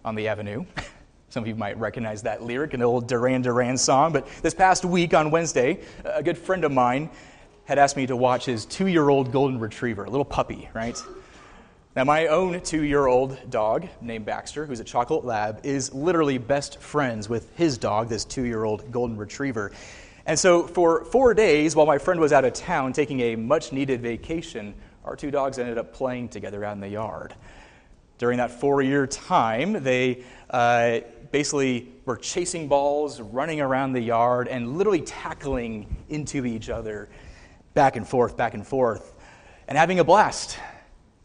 on 0.04 0.14
the 0.14 0.28
avenue. 0.28 0.64
Some 1.28 1.44
of 1.44 1.48
you 1.48 1.54
might 1.54 1.78
recognize 1.78 2.22
that 2.22 2.42
lyric 2.42 2.72
in 2.72 2.80
the 2.80 2.86
old 2.86 3.06
Duran 3.06 3.42
Duran 3.42 3.76
song. 3.76 4.12
But 4.12 4.26
this 4.42 4.54
past 4.54 4.84
week 4.84 5.12
on 5.12 5.30
Wednesday, 5.30 5.80
a 6.04 6.22
good 6.22 6.38
friend 6.38 6.64
of 6.64 6.72
mine 6.72 7.10
had 7.66 7.78
asked 7.80 7.96
me 7.96 8.06
to 8.06 8.16
watch 8.16 8.44
his 8.44 8.64
two 8.64 8.86
year 8.86 9.08
old 9.08 9.32
golden 9.32 9.58
retriever, 9.58 10.04
a 10.04 10.10
little 10.10 10.24
puppy, 10.24 10.68
right? 10.72 10.96
Now, 11.96 12.04
my 12.04 12.28
own 12.28 12.60
two 12.60 12.84
year 12.84 13.06
old 13.06 13.50
dog 13.50 13.88
named 14.00 14.24
Baxter, 14.24 14.66
who's 14.66 14.80
a 14.80 14.84
chocolate 14.84 15.24
lab, 15.24 15.60
is 15.64 15.92
literally 15.92 16.38
best 16.38 16.80
friends 16.80 17.28
with 17.28 17.54
his 17.56 17.76
dog, 17.76 18.08
this 18.08 18.24
two 18.24 18.44
year 18.44 18.64
old 18.64 18.90
golden 18.92 19.16
retriever. 19.16 19.72
And 20.26 20.38
so, 20.38 20.66
for 20.66 21.04
four 21.06 21.34
days, 21.34 21.74
while 21.74 21.86
my 21.86 21.98
friend 21.98 22.20
was 22.20 22.32
out 22.32 22.44
of 22.44 22.52
town 22.52 22.92
taking 22.92 23.20
a 23.20 23.36
much 23.36 23.72
needed 23.72 24.00
vacation, 24.00 24.74
our 25.04 25.16
two 25.16 25.30
dogs 25.30 25.58
ended 25.58 25.78
up 25.78 25.92
playing 25.92 26.28
together 26.28 26.64
out 26.64 26.74
in 26.74 26.80
the 26.80 26.88
yard. 26.88 27.34
During 28.18 28.38
that 28.38 28.50
four 28.50 28.80
year 28.80 29.08
time, 29.08 29.82
they 29.82 30.22
uh, 30.50 31.00
basically 31.32 31.88
were 32.04 32.16
chasing 32.16 32.68
balls, 32.68 33.20
running 33.20 33.60
around 33.60 33.92
the 33.92 34.00
yard, 34.00 34.46
and 34.46 34.78
literally 34.78 35.00
tackling 35.00 35.96
into 36.08 36.46
each 36.46 36.70
other 36.70 37.08
back 37.76 37.94
and 37.94 38.08
forth, 38.08 38.36
back 38.36 38.54
and 38.54 38.66
forth, 38.66 39.14
and 39.68 39.78
having 39.78 40.00
a 40.00 40.04
blast. 40.04 40.58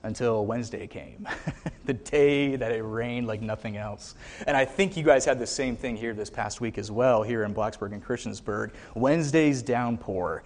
until 0.03 0.45
Wednesday 0.45 0.87
came, 0.87 1.27
the 1.85 1.93
day 1.93 2.55
that 2.55 2.71
it 2.71 2.81
rained 2.81 3.27
like 3.27 3.39
nothing 3.39 3.77
else. 3.77 4.15
And 4.47 4.57
I 4.57 4.65
think 4.65 4.97
you 4.97 5.03
guys 5.03 5.25
had 5.25 5.37
the 5.37 5.47
same 5.47 5.75
thing 5.75 5.95
here 5.95 6.13
this 6.13 6.29
past 6.29 6.59
week 6.59 6.77
as 6.79 6.89
well, 6.91 7.21
here 7.21 7.43
in 7.43 7.53
Blacksburg 7.53 7.93
and 7.93 8.03
Christiansburg. 8.03 8.71
Wednesday's 8.95 9.61
downpour. 9.61 10.43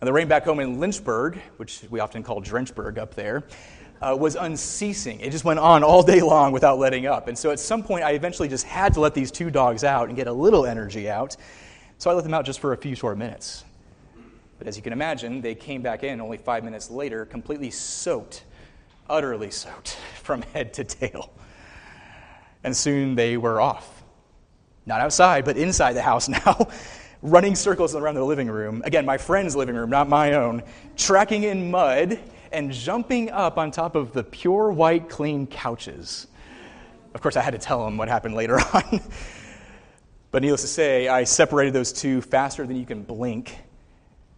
And 0.00 0.08
the 0.08 0.12
rain 0.12 0.26
back 0.26 0.44
home 0.44 0.60
in 0.60 0.80
Lynchburg, 0.80 1.38
which 1.56 1.84
we 1.88 2.00
often 2.00 2.22
call 2.22 2.42
Drenchburg 2.42 2.98
up 2.98 3.14
there, 3.14 3.44
uh, 4.02 4.16
was 4.18 4.34
unceasing. 4.34 5.20
It 5.20 5.30
just 5.30 5.44
went 5.44 5.60
on 5.60 5.84
all 5.84 6.02
day 6.02 6.20
long 6.20 6.52
without 6.52 6.78
letting 6.78 7.06
up. 7.06 7.28
And 7.28 7.38
so 7.38 7.50
at 7.50 7.60
some 7.60 7.82
point, 7.82 8.02
I 8.02 8.12
eventually 8.12 8.48
just 8.48 8.66
had 8.66 8.92
to 8.94 9.00
let 9.00 9.14
these 9.14 9.30
two 9.30 9.50
dogs 9.50 9.84
out 9.84 10.08
and 10.08 10.16
get 10.16 10.26
a 10.26 10.32
little 10.32 10.66
energy 10.66 11.08
out. 11.08 11.36
So 11.98 12.10
I 12.10 12.14
let 12.14 12.24
them 12.24 12.34
out 12.34 12.44
just 12.44 12.60
for 12.60 12.72
a 12.72 12.76
few 12.76 12.96
short 12.96 13.18
minutes. 13.18 13.64
But 14.60 14.68
as 14.68 14.76
you 14.76 14.82
can 14.82 14.92
imagine, 14.92 15.40
they 15.40 15.54
came 15.54 15.80
back 15.80 16.04
in 16.04 16.20
only 16.20 16.36
five 16.36 16.64
minutes 16.64 16.90
later, 16.90 17.24
completely 17.24 17.70
soaked, 17.70 18.44
utterly 19.08 19.50
soaked 19.50 19.96
from 20.22 20.42
head 20.42 20.74
to 20.74 20.84
tail. 20.84 21.32
And 22.62 22.76
soon 22.76 23.14
they 23.14 23.38
were 23.38 23.58
off. 23.58 24.04
Not 24.84 25.00
outside, 25.00 25.46
but 25.46 25.56
inside 25.56 25.94
the 25.94 26.02
house 26.02 26.28
now, 26.46 26.68
running 27.22 27.54
circles 27.54 27.96
around 27.96 28.16
the 28.16 28.24
living 28.24 28.48
room. 28.50 28.82
Again, 28.84 29.06
my 29.06 29.16
friend's 29.16 29.56
living 29.56 29.74
room, 29.74 29.88
not 29.88 30.10
my 30.10 30.34
own, 30.34 30.62
tracking 30.94 31.44
in 31.44 31.70
mud 31.70 32.20
and 32.52 32.70
jumping 32.70 33.30
up 33.30 33.56
on 33.56 33.70
top 33.70 33.94
of 33.94 34.12
the 34.12 34.22
pure 34.22 34.70
white, 34.70 35.08
clean 35.08 35.46
couches. 35.46 36.26
Of 37.14 37.22
course, 37.22 37.36
I 37.36 37.40
had 37.40 37.52
to 37.52 37.58
tell 37.58 37.86
him 37.86 37.96
what 37.96 38.08
happened 38.08 38.34
later 38.34 38.60
on. 38.74 39.00
but 40.30 40.42
needless 40.42 40.60
to 40.60 40.68
say, 40.68 41.08
I 41.08 41.24
separated 41.24 41.72
those 41.72 41.94
two 41.94 42.20
faster 42.20 42.66
than 42.66 42.76
you 42.76 42.84
can 42.84 43.04
blink, 43.04 43.56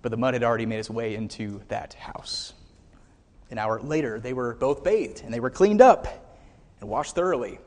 but 0.03 0.11
the 0.11 0.17
mud 0.17 0.35
had 0.35 0.43
already 0.43 0.67
made 0.67 0.81
its 0.81 0.91
way 0.91 1.15
into 1.15 1.63
that 1.69 1.95
house. 1.95 2.53
An 3.51 3.59
hour 3.59 3.81
later, 3.81 4.19
they 4.19 4.33
were 4.33 4.55
both 4.55 4.83
bathed 4.83 5.23
and 5.25 5.33
they 5.33 5.41
were 5.41 5.51
cleaned 5.51 5.81
up 5.81 6.07
and 6.81 6.89
washed 6.89 7.15
thoroughly, 7.15 7.59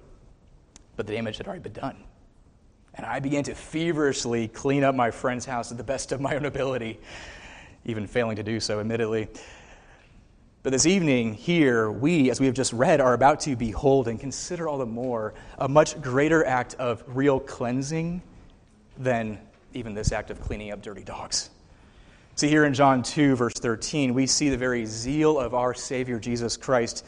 but 0.96 1.08
the 1.08 1.14
damage 1.14 1.38
had 1.38 1.48
already 1.48 1.62
been 1.62 1.74
done. 1.74 2.04
And 2.94 3.06
I 3.06 3.20
began 3.20 3.44
to 3.46 3.56
feverishly 3.56 4.48
clean 4.48 4.84
up 4.84 4.96
my 4.96 5.12
friend's 5.12 5.46
house 5.46 5.70
to 5.70 5.74
the 5.74 5.84
best 5.84 6.12
of 6.12 6.22
my 6.22 6.36
own 6.36 6.46
ability, 6.46 7.00
even 7.86 8.08
failing 8.08 8.38
to 8.38 8.44
do 8.44 8.60
so, 8.60 8.80
admittedly. 8.80 9.28
But 10.64 10.72
this 10.72 10.86
evening, 10.88 11.36
here, 11.36 11.92
we, 11.92 12.32
as 12.32 12.40
we 12.40 12.48
have 12.48 12.56
just 12.56 12.74
read, 12.74 13.00
are 13.00 13.14
about 13.14 13.42
to 13.42 13.56
behold 13.56 14.08
and 14.08 14.20
consider 14.20 14.68
all 14.68 14.80
the 14.80 14.86
more 14.86 15.36
a 15.60 15.68
much 15.68 16.02
greater 16.02 16.44
act 16.44 16.74
of 16.76 17.04
real 17.06 17.40
cleansing 17.40 18.24
than 18.98 19.40
even 19.74 19.94
this 19.94 20.12
act 20.12 20.32
of 20.32 20.42
cleaning 20.42 20.72
up 20.72 20.82
dirty 20.82 21.04
dogs. 21.04 21.52
See, 22.36 22.50
here 22.50 22.66
in 22.66 22.74
John 22.74 23.02
2, 23.02 23.36
verse 23.36 23.54
13, 23.54 24.14
we 24.14 24.28
see 24.28 24.50
the 24.50 24.58
very 24.58 24.86
zeal 24.86 25.40
of 25.40 25.54
our 25.54 25.74
Savior 25.74 26.20
Jesus 26.20 26.58
Christ 26.58 27.06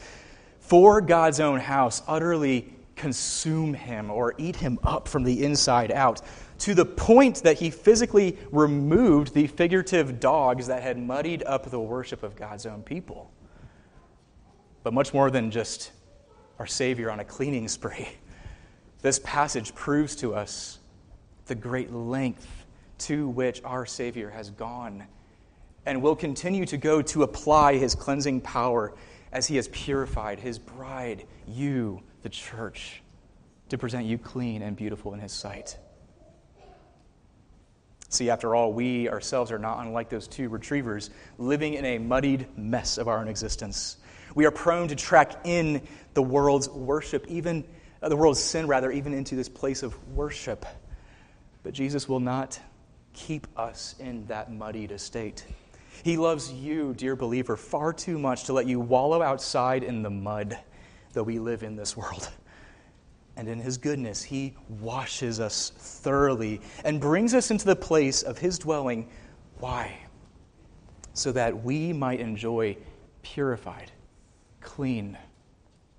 for 0.58 1.00
God's 1.00 1.40
own 1.40 1.60
house 1.60 2.02
utterly 2.06 2.72
consume 2.96 3.74
him 3.74 4.10
or 4.10 4.34
eat 4.38 4.56
him 4.56 4.78
up 4.82 5.06
from 5.06 5.24
the 5.24 5.44
inside 5.44 5.92
out 5.92 6.22
to 6.58 6.74
the 6.74 6.84
point 6.84 7.42
that 7.44 7.58
he 7.58 7.70
physically 7.70 8.36
removed 8.50 9.34
the 9.34 9.46
figurative 9.46 10.18
dogs 10.18 10.66
that 10.66 10.82
had 10.82 10.98
muddied 10.98 11.42
up 11.44 11.70
the 11.70 11.78
worship 11.78 12.22
of 12.22 12.34
God's 12.34 12.66
own 12.66 12.82
people 12.82 13.30
but 14.88 14.94
much 14.94 15.12
more 15.12 15.30
than 15.30 15.50
just 15.50 15.92
our 16.58 16.66
Savior 16.66 17.10
on 17.10 17.20
a 17.20 17.24
cleaning 17.24 17.68
spree. 17.68 18.08
This 19.00 19.20
passage 19.22 19.74
proves 19.76 20.16
to 20.16 20.34
us 20.34 20.78
the 21.44 21.54
great 21.54 21.92
length 21.92 22.64
to 22.98 23.28
which 23.28 23.62
our 23.62 23.86
Savior 23.86 24.30
has 24.30 24.50
gone 24.50 25.06
and 25.88 26.02
will 26.02 26.14
continue 26.14 26.66
to 26.66 26.76
go 26.76 27.00
to 27.00 27.22
apply 27.22 27.78
his 27.78 27.94
cleansing 27.94 28.42
power 28.42 28.92
as 29.32 29.46
he 29.46 29.56
has 29.56 29.68
purified 29.68 30.38
his 30.38 30.58
bride, 30.58 31.24
you, 31.46 32.02
the 32.22 32.28
church, 32.28 33.02
to 33.70 33.78
present 33.78 34.04
you 34.04 34.18
clean 34.18 34.60
and 34.60 34.76
beautiful 34.76 35.14
in 35.14 35.20
his 35.20 35.32
sight. 35.32 35.78
See, 38.10 38.28
after 38.28 38.54
all, 38.54 38.72
we 38.72 39.08
ourselves 39.08 39.50
are 39.50 39.58
not 39.58 39.78
unlike 39.78 40.10
those 40.10 40.28
two 40.28 40.50
retrievers 40.50 41.08
living 41.38 41.72
in 41.72 41.86
a 41.86 41.98
muddied 41.98 42.46
mess 42.58 42.98
of 42.98 43.08
our 43.08 43.18
own 43.18 43.28
existence. 43.28 43.96
We 44.34 44.44
are 44.44 44.50
prone 44.50 44.88
to 44.88 44.94
track 44.94 45.40
in 45.44 45.80
the 46.12 46.22
world's 46.22 46.68
worship, 46.68 47.26
even 47.28 47.64
uh, 48.02 48.10
the 48.10 48.16
world's 48.16 48.42
sin, 48.42 48.66
rather, 48.66 48.90
even 48.90 49.14
into 49.14 49.36
this 49.36 49.48
place 49.48 49.82
of 49.82 49.96
worship. 50.14 50.66
But 51.62 51.72
Jesus 51.72 52.06
will 52.06 52.20
not 52.20 52.60
keep 53.14 53.46
us 53.58 53.94
in 53.98 54.26
that 54.26 54.52
muddied 54.52 54.92
estate. 54.92 55.44
He 56.02 56.16
loves 56.16 56.52
you, 56.52 56.94
dear 56.94 57.16
believer, 57.16 57.56
far 57.56 57.92
too 57.92 58.18
much 58.18 58.44
to 58.44 58.52
let 58.52 58.66
you 58.66 58.80
wallow 58.80 59.22
outside 59.22 59.82
in 59.82 60.02
the 60.02 60.10
mud 60.10 60.58
that 61.12 61.24
we 61.24 61.38
live 61.38 61.62
in 61.62 61.76
this 61.76 61.96
world. 61.96 62.28
And 63.36 63.48
in 63.48 63.60
His 63.60 63.78
goodness, 63.78 64.22
He 64.22 64.54
washes 64.68 65.38
us 65.38 65.70
thoroughly 65.76 66.60
and 66.84 67.00
brings 67.00 67.34
us 67.34 67.50
into 67.50 67.66
the 67.66 67.76
place 67.76 68.22
of 68.22 68.38
His 68.38 68.58
dwelling. 68.58 69.08
Why? 69.58 69.96
So 71.14 71.32
that 71.32 71.62
we 71.62 71.92
might 71.92 72.20
enjoy 72.20 72.76
purified 73.22 73.92
clean 74.60 75.16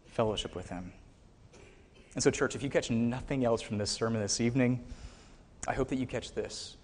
fellowship 0.05 0.55
with 0.55 0.69
Him. 0.69 0.91
And 2.15 2.21
so, 2.21 2.29
church, 2.29 2.55
if 2.55 2.63
you 2.63 2.69
catch 2.69 2.89
nothing 2.89 3.45
else 3.45 3.62
from 3.62 3.77
this 3.77 3.91
sermon 3.91 4.21
this 4.21 4.41
evening, 4.41 4.83
I 5.67 5.73
hope 5.73 5.88
that 5.89 5.97
you 5.97 6.07
catch 6.07 6.33
this 6.33 6.75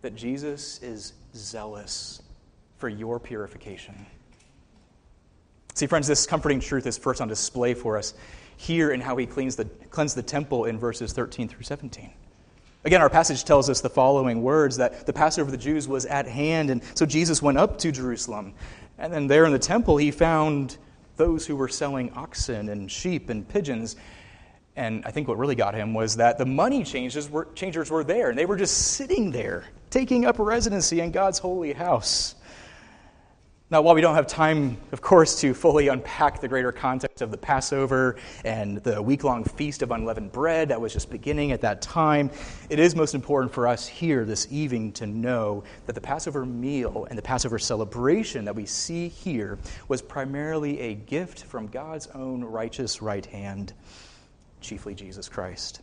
that 0.00 0.14
Jesus 0.14 0.82
is 0.82 1.14
zealous 1.34 2.20
for 2.78 2.88
your 2.88 3.18
purification. 3.18 4.06
See, 5.74 5.86
friends, 5.86 6.06
this 6.06 6.26
comforting 6.26 6.60
truth 6.60 6.86
is 6.86 6.96
first 6.96 7.20
on 7.20 7.28
display 7.28 7.74
for 7.74 7.98
us 7.98 8.14
here 8.56 8.92
in 8.92 9.00
how 9.00 9.16
he 9.16 9.26
cleans 9.26 9.56
the, 9.56 9.64
cleansed 9.90 10.16
the 10.16 10.22
temple 10.22 10.66
in 10.66 10.78
verses 10.78 11.12
13 11.12 11.48
through 11.48 11.64
17. 11.64 12.12
Again, 12.84 13.00
our 13.00 13.10
passage 13.10 13.44
tells 13.44 13.70
us 13.70 13.80
the 13.80 13.88
following 13.88 14.42
words 14.42 14.76
that 14.76 15.06
the 15.06 15.12
Passover 15.12 15.48
of 15.48 15.52
the 15.52 15.58
Jews 15.58 15.88
was 15.88 16.04
at 16.06 16.26
hand, 16.28 16.70
and 16.70 16.82
so 16.94 17.06
Jesus 17.06 17.40
went 17.40 17.58
up 17.58 17.78
to 17.78 17.90
Jerusalem. 17.90 18.54
And 18.98 19.12
then 19.12 19.26
there 19.26 19.46
in 19.46 19.52
the 19.52 19.58
temple, 19.58 19.96
he 19.96 20.10
found 20.10 20.76
those 21.16 21.46
who 21.46 21.56
were 21.56 21.68
selling 21.68 22.12
oxen 22.12 22.68
and 22.68 22.90
sheep 22.90 23.30
and 23.30 23.48
pigeons. 23.48 23.96
And 24.76 25.04
I 25.06 25.10
think 25.12 25.28
what 25.28 25.38
really 25.38 25.54
got 25.54 25.74
him 25.74 25.94
was 25.94 26.16
that 26.16 26.36
the 26.36 26.44
money 26.44 26.84
changers 26.84 27.30
were, 27.30 27.48
changers 27.54 27.90
were 27.90 28.04
there, 28.04 28.28
and 28.28 28.38
they 28.38 28.46
were 28.46 28.56
just 28.56 28.92
sitting 28.92 29.30
there, 29.30 29.64
taking 29.90 30.26
up 30.26 30.38
residency 30.38 31.00
in 31.00 31.10
God's 31.10 31.38
holy 31.38 31.72
house. 31.72 32.34
Now, 33.74 33.82
while 33.82 33.96
we 33.96 34.02
don't 34.02 34.14
have 34.14 34.28
time, 34.28 34.76
of 34.92 35.00
course, 35.02 35.40
to 35.40 35.52
fully 35.52 35.88
unpack 35.88 36.40
the 36.40 36.46
greater 36.46 36.70
context 36.70 37.22
of 37.22 37.32
the 37.32 37.36
Passover 37.36 38.14
and 38.44 38.76
the 38.84 39.02
week 39.02 39.24
long 39.24 39.42
feast 39.42 39.82
of 39.82 39.90
unleavened 39.90 40.30
bread 40.30 40.68
that 40.68 40.80
was 40.80 40.92
just 40.92 41.10
beginning 41.10 41.50
at 41.50 41.60
that 41.62 41.82
time, 41.82 42.30
it 42.70 42.78
is 42.78 42.94
most 42.94 43.16
important 43.16 43.52
for 43.52 43.66
us 43.66 43.84
here 43.84 44.24
this 44.24 44.46
evening 44.52 44.92
to 44.92 45.08
know 45.08 45.64
that 45.86 45.94
the 45.94 46.00
Passover 46.00 46.46
meal 46.46 47.08
and 47.10 47.18
the 47.18 47.22
Passover 47.22 47.58
celebration 47.58 48.44
that 48.44 48.54
we 48.54 48.64
see 48.64 49.08
here 49.08 49.58
was 49.88 50.00
primarily 50.00 50.78
a 50.78 50.94
gift 50.94 51.42
from 51.42 51.66
God's 51.66 52.06
own 52.14 52.44
righteous 52.44 53.02
right 53.02 53.26
hand, 53.26 53.72
chiefly 54.60 54.94
Jesus 54.94 55.28
Christ. 55.28 55.80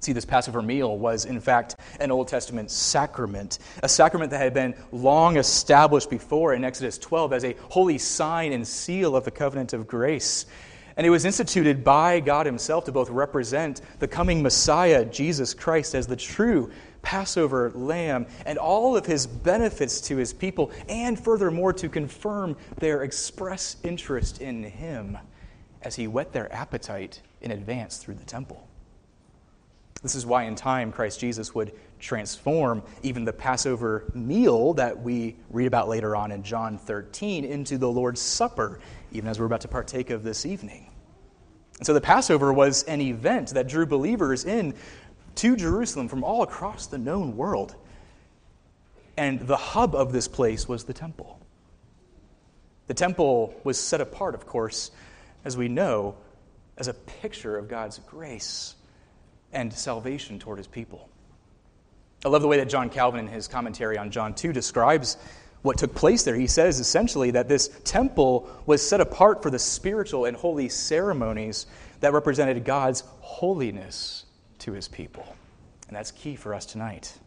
See, 0.00 0.12
this 0.12 0.24
Passover 0.24 0.62
meal 0.62 0.98
was, 0.98 1.24
in 1.24 1.40
fact, 1.40 1.76
an 2.00 2.10
Old 2.10 2.28
Testament 2.28 2.70
sacrament, 2.70 3.58
a 3.82 3.88
sacrament 3.88 4.30
that 4.30 4.40
had 4.40 4.54
been 4.54 4.74
long 4.92 5.36
established 5.36 6.10
before 6.10 6.54
in 6.54 6.64
Exodus 6.64 6.98
12 6.98 7.32
as 7.32 7.44
a 7.44 7.56
holy 7.70 7.98
sign 7.98 8.52
and 8.52 8.66
seal 8.66 9.16
of 9.16 9.24
the 9.24 9.30
covenant 9.30 9.72
of 9.72 9.86
grace. 9.86 10.46
And 10.96 11.06
it 11.06 11.10
was 11.10 11.24
instituted 11.24 11.82
by 11.82 12.20
God 12.20 12.46
Himself 12.46 12.84
to 12.84 12.92
both 12.92 13.10
represent 13.10 13.80
the 13.98 14.08
coming 14.08 14.42
Messiah, 14.42 15.04
Jesus 15.04 15.54
Christ, 15.54 15.94
as 15.94 16.06
the 16.06 16.16
true 16.16 16.70
Passover 17.02 17.70
lamb 17.74 18.26
and 18.46 18.58
all 18.58 18.96
of 18.96 19.06
His 19.06 19.26
benefits 19.26 20.00
to 20.02 20.16
His 20.16 20.32
people, 20.32 20.70
and 20.88 21.18
furthermore 21.18 21.72
to 21.74 21.88
confirm 21.88 22.56
their 22.78 23.02
express 23.02 23.76
interest 23.82 24.40
in 24.40 24.62
Him 24.62 25.18
as 25.82 25.96
He 25.96 26.06
whet 26.06 26.32
their 26.32 26.52
appetite 26.52 27.20
in 27.40 27.50
advance 27.50 27.98
through 27.98 28.14
the 28.14 28.24
temple. 28.24 28.65
This 30.06 30.14
is 30.14 30.24
why, 30.24 30.44
in 30.44 30.54
time, 30.54 30.92
Christ 30.92 31.18
Jesus 31.18 31.52
would 31.52 31.72
transform 31.98 32.84
even 33.02 33.24
the 33.24 33.32
Passover 33.32 34.04
meal 34.14 34.74
that 34.74 35.02
we 35.02 35.34
read 35.50 35.66
about 35.66 35.88
later 35.88 36.14
on 36.14 36.30
in 36.30 36.44
John 36.44 36.78
13 36.78 37.44
into 37.44 37.76
the 37.76 37.90
Lord's 37.90 38.20
Supper, 38.20 38.78
even 39.10 39.28
as 39.28 39.40
we're 39.40 39.46
about 39.46 39.62
to 39.62 39.68
partake 39.68 40.10
of 40.10 40.22
this 40.22 40.46
evening. 40.46 40.92
And 41.78 41.86
so 41.88 41.92
the 41.92 42.00
Passover 42.00 42.52
was 42.52 42.84
an 42.84 43.00
event 43.00 43.48
that 43.54 43.66
drew 43.66 43.84
believers 43.84 44.44
in 44.44 44.74
to 45.34 45.56
Jerusalem 45.56 46.06
from 46.06 46.22
all 46.22 46.44
across 46.44 46.86
the 46.86 46.98
known 46.98 47.36
world. 47.36 47.74
And 49.16 49.40
the 49.40 49.56
hub 49.56 49.96
of 49.96 50.12
this 50.12 50.28
place 50.28 50.68
was 50.68 50.84
the 50.84 50.94
temple. 50.94 51.40
The 52.86 52.94
temple 52.94 53.58
was 53.64 53.76
set 53.76 54.00
apart, 54.00 54.36
of 54.36 54.46
course, 54.46 54.92
as 55.44 55.56
we 55.56 55.66
know, 55.66 56.14
as 56.78 56.86
a 56.86 56.94
picture 56.94 57.58
of 57.58 57.66
God's 57.66 57.98
grace 57.98 58.76
and 59.56 59.72
salvation 59.72 60.38
toward 60.38 60.58
his 60.58 60.66
people. 60.66 61.08
I 62.24 62.28
love 62.28 62.42
the 62.42 62.48
way 62.48 62.58
that 62.58 62.68
John 62.68 62.90
Calvin, 62.90 63.20
in 63.20 63.26
his 63.26 63.48
commentary 63.48 63.96
on 63.96 64.10
John 64.10 64.34
2, 64.34 64.52
describes 64.52 65.16
what 65.62 65.78
took 65.78 65.94
place 65.94 66.22
there. 66.22 66.36
He 66.36 66.46
says 66.46 66.78
essentially 66.78 67.30
that 67.32 67.48
this 67.48 67.80
temple 67.82 68.48
was 68.66 68.86
set 68.86 69.00
apart 69.00 69.42
for 69.42 69.50
the 69.50 69.58
spiritual 69.58 70.26
and 70.26 70.36
holy 70.36 70.68
ceremonies 70.68 71.66
that 72.00 72.12
represented 72.12 72.64
God's 72.64 73.02
holiness 73.20 74.26
to 74.58 74.72
his 74.72 74.88
people. 74.88 75.26
And 75.88 75.96
that's 75.96 76.10
key 76.10 76.36
for 76.36 76.54
us 76.54 76.66
tonight. 76.66 77.18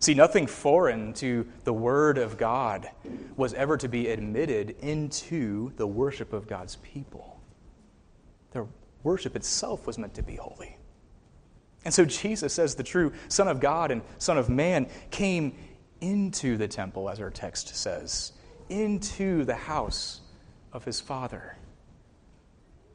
See, 0.00 0.14
nothing 0.14 0.46
foreign 0.46 1.14
to 1.14 1.46
the 1.64 1.72
Word 1.72 2.18
of 2.18 2.36
God 2.36 2.90
was 3.36 3.54
ever 3.54 3.76
to 3.78 3.88
be 3.88 4.08
admitted 4.08 4.76
into 4.80 5.72
the 5.76 5.86
worship 5.86 6.32
of 6.32 6.46
God's 6.46 6.76
people. 6.76 7.40
Their 8.50 8.66
worship 9.02 9.36
itself 9.36 9.86
was 9.86 9.96
meant 9.96 10.14
to 10.14 10.22
be 10.22 10.36
holy. 10.36 10.76
And 11.84 11.92
so 11.92 12.04
Jesus, 12.04 12.58
as 12.58 12.74
the 12.74 12.82
true 12.82 13.12
Son 13.28 13.48
of 13.48 13.60
God 13.60 13.90
and 13.90 14.02
Son 14.18 14.38
of 14.38 14.48
Man, 14.48 14.86
came 15.10 15.54
into 16.00 16.56
the 16.56 16.68
temple, 16.68 17.08
as 17.08 17.20
our 17.20 17.30
text 17.30 17.74
says, 17.74 18.32
into 18.68 19.44
the 19.44 19.54
house 19.54 20.20
of 20.72 20.84
his 20.84 21.00
Father. 21.00 21.56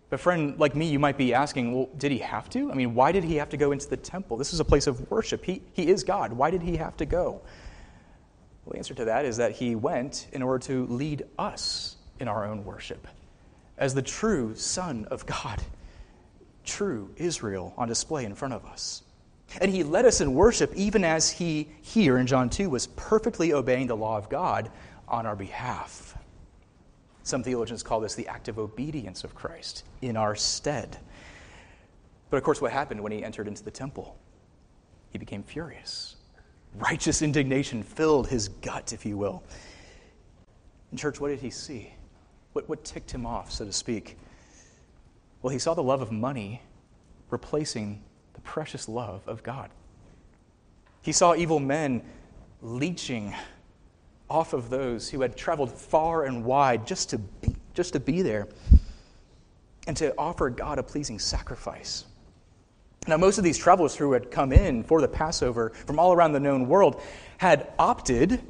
But, 0.10 0.22
friend, 0.22 0.58
like 0.58 0.74
me, 0.76 0.88
you 0.88 1.00
might 1.00 1.18
be 1.18 1.34
asking, 1.34 1.74
well, 1.74 1.90
did 1.98 2.14
he 2.14 2.20
have 2.20 2.50
to? 2.52 2.72
I 2.72 2.76
mean, 2.76 2.96
why 2.96 3.12
did 3.12 3.26
he 3.26 3.36
have 3.36 3.50
to 3.50 3.58
go 3.58 3.74
into 3.74 3.90
the 3.90 3.98
temple? 3.98 4.38
This 4.38 4.54
is 4.54 4.62
a 4.62 4.66
place 4.66 4.88
of 4.88 5.12
worship. 5.12 5.44
He, 5.44 5.62
he 5.74 5.90
is 5.90 6.04
God. 6.04 6.32
Why 6.32 6.50
did 6.50 6.62
he 6.62 6.78
have 6.78 6.96
to 6.98 7.06
go? 7.06 7.42
Well, 8.64 8.72
the 8.72 8.78
answer 8.78 8.94
to 8.94 9.06
that 9.06 9.26
is 9.26 9.38
that 9.38 9.54
he 9.54 9.76
went 9.76 10.28
in 10.32 10.42
order 10.42 10.60
to 10.68 10.88
lead 10.88 11.26
us 11.38 11.98
in 12.20 12.30
our 12.30 12.46
own 12.46 12.64
worship 12.64 13.06
as 13.78 13.94
the 13.94 14.02
true 14.02 14.56
Son 14.56 15.06
of 15.12 15.26
God 15.26 15.62
true 16.68 17.10
Israel 17.18 17.74
on 17.78 17.88
display 17.88 18.26
in 18.26 18.36
front 18.36 18.54
of 18.54 18.66
us. 18.66 19.02
And 19.62 19.72
he 19.72 19.84
led 19.84 20.06
us 20.06 20.22
in 20.22 20.34
worship 20.34 20.74
even 20.76 21.04
as 21.04 21.32
he, 21.32 21.70
here 21.82 22.18
in 22.18 22.28
John 22.28 22.50
2, 22.50 22.70
was 22.70 22.88
perfectly 22.88 23.54
obeying 23.54 23.88
the 23.88 23.96
law 23.96 24.18
of 24.18 24.30
God 24.30 24.70
on 25.08 25.26
our 25.26 25.36
behalf. 25.36 26.16
Some 27.24 27.44
theologians 27.44 27.82
call 27.82 28.00
this 28.00 28.16
the 28.16 28.28
active 28.28 28.60
obedience 28.60 29.24
of 29.24 29.34
Christ 29.34 29.84
in 30.02 30.18
our 30.18 30.36
stead. 30.36 30.98
But 32.30 32.38
of 32.38 32.44
course, 32.44 32.62
what 32.62 32.72
happened 32.72 33.02
when 33.02 33.12
he 33.12 33.24
entered 33.24 33.48
into 33.48 33.64
the 33.64 33.72
temple? 33.72 34.18
He 35.12 35.18
became 35.18 35.44
furious. 35.44 36.18
Righteous 36.76 37.22
indignation 37.22 37.84
filled 37.84 38.28
his 38.28 38.50
gut, 38.50 38.92
if 38.94 39.06
you 39.06 39.18
will. 39.18 39.44
In 40.92 40.98
church, 40.98 41.20
what 41.20 41.30
did 41.30 41.40
he 41.40 41.50
see? 41.50 41.94
What, 42.54 42.68
what 42.68 42.84
ticked 42.84 43.12
him 43.12 43.26
off, 43.26 43.52
so 43.52 43.66
to 43.66 43.72
speak? 43.72 44.18
Well, 45.42 45.52
he 45.52 45.60
saw 45.60 45.74
the 45.74 45.84
love 45.84 46.02
of 46.02 46.12
money 46.12 46.62
replacing 47.30 48.02
the 48.34 48.42
precious 48.42 48.90
love 48.90 49.28
of 49.28 49.44
God. 49.44 49.70
He 51.02 51.12
saw 51.12 51.36
evil 51.36 51.60
men 51.60 52.04
leeching 52.62 53.34
off 54.30 54.54
of 54.54 54.70
those 54.70 55.10
who 55.10 55.22
had 55.22 55.38
traveled 55.38 55.72
far 55.72 56.26
and 56.26 56.44
wide 56.44 56.86
just 56.86 57.10
to 57.12 57.18
be, 57.18 57.56
just 57.74 57.94
to 57.94 58.00
be 58.00 58.22
there 58.22 58.48
and 59.88 59.96
to 59.98 60.14
offer 60.18 60.50
God 60.50 60.80
a 60.80 60.84
pleasing 60.84 61.18
sacrifice. 61.18 62.06
Now, 63.08 63.16
most 63.16 63.38
of 63.38 63.44
these 63.46 63.58
travelers 63.58 63.96
who 63.96 64.12
had 64.12 64.30
come 64.32 64.52
in 64.52 64.84
for 64.84 65.00
the 65.00 65.08
Passover 65.08 65.70
from 65.86 65.98
all 65.98 66.12
around 66.12 66.34
the 66.34 66.42
known 66.42 66.68
world 66.68 67.02
had 67.38 67.72
opted, 67.80 68.42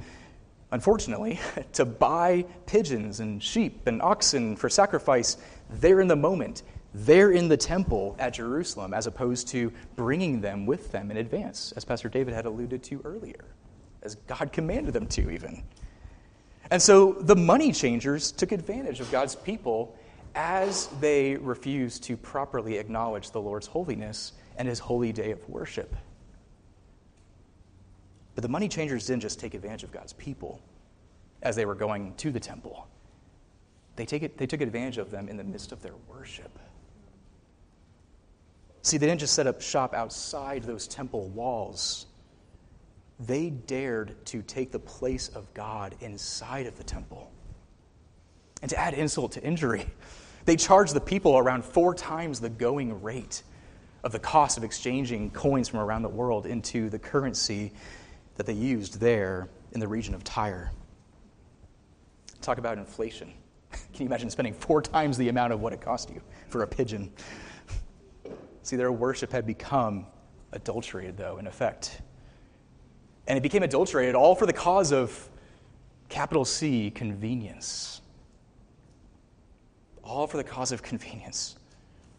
unfortunately, 0.72 1.40
to 1.74 1.86
buy 1.86 2.44
pigeons 2.66 3.20
and 3.20 3.44
sheep 3.44 3.86
and 3.86 4.02
oxen 4.02 4.56
for 4.56 4.68
sacrifice 4.68 5.38
there 5.70 6.02
in 6.02 6.08
the 6.08 6.16
moment 6.16 6.64
there 7.06 7.32
in 7.32 7.48
the 7.48 7.58
temple 7.58 8.16
at 8.18 8.34
Jerusalem, 8.34 8.94
as 8.94 9.08
opposed 9.08 9.48
to 9.50 9.72
bringing 9.96 10.42
them 10.42 10.66
with 10.66 10.92
them 10.92 11.12
in 11.12 11.18
advance, 11.18 11.72
as 11.76 11.86
Pastor 11.86 12.10
David 12.10 12.34
had 12.34 12.46
alluded 12.46 12.84
to 12.84 13.02
earlier, 13.06 13.46
as 14.02 14.16
God 14.28 14.52
commanded 14.52 14.94
them 14.94 15.08
to, 15.08 15.30
even. 15.30 15.64
And 16.72 16.82
so 16.82 17.14
the 17.14 17.36
money 17.36 17.72
changers 17.72 18.32
took 18.32 18.52
advantage 18.52 19.00
of 19.00 19.12
God's 19.12 19.36
people 19.36 19.96
as 20.36 20.88
they 21.00 21.36
refused 21.36 22.04
to 22.04 22.18
properly 22.18 22.78
acknowledge 22.78 23.32
the 23.32 23.42
Lord's 23.42 23.68
holiness 23.68 24.34
and 24.58 24.68
his 24.68 24.80
holy 24.80 25.12
day 25.12 25.32
of 25.32 25.48
worship. 25.50 25.96
But 28.36 28.42
the 28.42 28.50
money 28.50 28.68
changers 28.68 29.08
didn't 29.08 29.22
just 29.22 29.40
take 29.40 29.54
advantage 29.54 29.84
of 29.84 29.92
God's 29.92 30.14
people 30.14 30.62
as 31.42 31.56
they 31.56 31.66
were 31.66 31.76
going 31.76 32.14
to 32.16 32.32
the 32.32 32.40
temple. 32.40 32.88
They, 33.96 34.06
take 34.06 34.22
it, 34.22 34.38
they 34.38 34.46
took 34.46 34.62
advantage 34.62 34.98
of 34.98 35.10
them 35.10 35.28
in 35.28 35.38
the 35.38 35.44
midst 35.44 35.72
of 35.72 35.82
their 35.82 35.96
worship. 36.08 36.60
See, 38.88 38.96
they 38.96 39.06
didn't 39.06 39.20
just 39.20 39.34
set 39.34 39.48
up 39.48 39.62
shop 39.62 39.94
outside 39.94 40.64
those 40.64 40.88
temple 40.88 41.28
walls, 41.28 42.06
they 43.20 43.50
dared 43.50 44.16
to 44.28 44.42
take 44.42 44.72
the 44.72 44.80
place 44.80 45.28
of 45.28 45.54
God 45.54 45.94
inside 46.00 46.68
of 46.68 46.78
the 46.78 46.86
temple. 46.86 47.30
And 48.62 48.72
to 48.72 48.80
add 48.80 48.94
insult 48.94 49.34
to 49.34 49.44
injury, 49.44 49.88
they 50.46 50.56
charged 50.56 50.94
the 50.94 51.02
people 51.02 51.38
around 51.38 51.66
four 51.66 51.94
times 51.94 52.40
the 52.40 52.48
going 52.48 53.02
rate 53.02 53.44
of 54.06 54.14
the 54.14 54.20
cost 54.20 54.58
of 54.58 54.64
exchanging 54.64 55.32
coins 55.32 55.68
from 55.68 55.82
around 55.82 56.04
the 56.04 56.08
world 56.08 56.46
into 56.46 56.90
the 56.90 56.98
currency 56.98 57.74
that 58.36 58.46
they 58.46 58.54
used 58.54 59.02
there 59.02 59.50
in 59.74 59.82
the 59.82 59.88
region 59.90 60.14
of 60.16 60.24
Tyre. 60.24 60.72
Talk 62.42 62.58
about 62.58 62.78
inflation. 62.78 63.34
Can 63.72 64.04
you 64.04 64.06
imagine 64.06 64.30
spending 64.30 64.54
four 64.54 64.82
times 64.82 65.18
the 65.18 65.28
amount 65.28 65.52
of 65.52 65.60
what 65.60 65.74
it 65.74 65.82
cost 65.82 66.10
you 66.10 66.22
for 66.48 66.64
a 66.64 66.68
pigeon? 66.68 67.12
See, 68.68 68.76
their 68.76 68.92
worship 68.92 69.32
had 69.32 69.48
become 69.48 70.08
adulterated, 70.52 71.16
though, 71.16 71.38
in 71.38 71.48
effect. 71.48 72.02
And 73.26 73.38
it 73.38 73.42
became 73.42 73.64
adulterated 73.64 74.14
all 74.14 74.36
for 74.36 74.46
the 74.46 74.52
cause 74.52 74.92
of 74.92 75.30
capital 76.10 76.44
C, 76.44 76.92
convenience. 76.92 78.02
All 80.04 80.28
for 80.28 80.36
the 80.36 80.44
cause 80.44 80.74
of 80.74 80.84
convenience. 80.84 81.56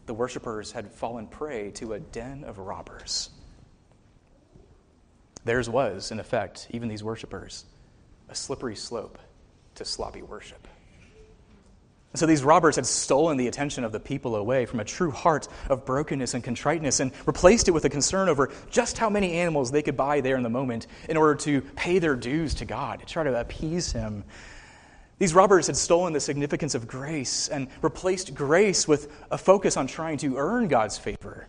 The 0.06 0.14
worshippers 0.14 0.72
had 0.72 0.90
fallen 0.90 1.26
prey 1.26 1.70
to 1.72 1.92
a 1.92 2.00
den 2.00 2.44
of 2.44 2.56
robbers. 2.56 3.28
Theirs 5.44 5.68
was, 5.68 6.12
in 6.12 6.18
effect, 6.18 6.68
even 6.70 6.88
these 6.88 7.04
worshippers, 7.04 7.66
a 8.30 8.34
slippery 8.34 8.74
slope 8.74 9.18
to 9.74 9.84
sloppy 9.84 10.22
worship. 10.22 10.66
So 12.14 12.24
these 12.24 12.42
robbers 12.42 12.76
had 12.76 12.86
stolen 12.86 13.36
the 13.36 13.48
attention 13.48 13.84
of 13.84 13.92
the 13.92 14.00
people 14.00 14.36
away 14.36 14.64
from 14.64 14.80
a 14.80 14.84
true 14.84 15.10
heart 15.10 15.46
of 15.68 15.84
brokenness 15.84 16.32
and 16.32 16.42
contriteness 16.42 17.00
and 17.00 17.12
replaced 17.26 17.68
it 17.68 17.72
with 17.72 17.84
a 17.84 17.90
concern 17.90 18.30
over 18.30 18.50
just 18.70 18.96
how 18.96 19.10
many 19.10 19.34
animals 19.34 19.70
they 19.70 19.82
could 19.82 19.96
buy 19.96 20.22
there 20.22 20.36
in 20.36 20.42
the 20.42 20.48
moment 20.48 20.86
in 21.08 21.18
order 21.18 21.34
to 21.34 21.60
pay 21.60 21.98
their 21.98 22.16
dues 22.16 22.54
to 22.54 22.64
God, 22.64 23.00
to 23.00 23.06
try 23.06 23.24
to 23.24 23.38
appease 23.38 23.92
Him. 23.92 24.24
These 25.18 25.34
robbers 25.34 25.66
had 25.66 25.76
stolen 25.76 26.14
the 26.14 26.20
significance 26.20 26.74
of 26.74 26.86
grace 26.86 27.48
and 27.48 27.68
replaced 27.82 28.34
grace 28.34 28.88
with 28.88 29.12
a 29.30 29.36
focus 29.36 29.76
on 29.76 29.86
trying 29.86 30.16
to 30.18 30.38
earn 30.38 30.68
God's 30.68 30.96
favor. 30.96 31.46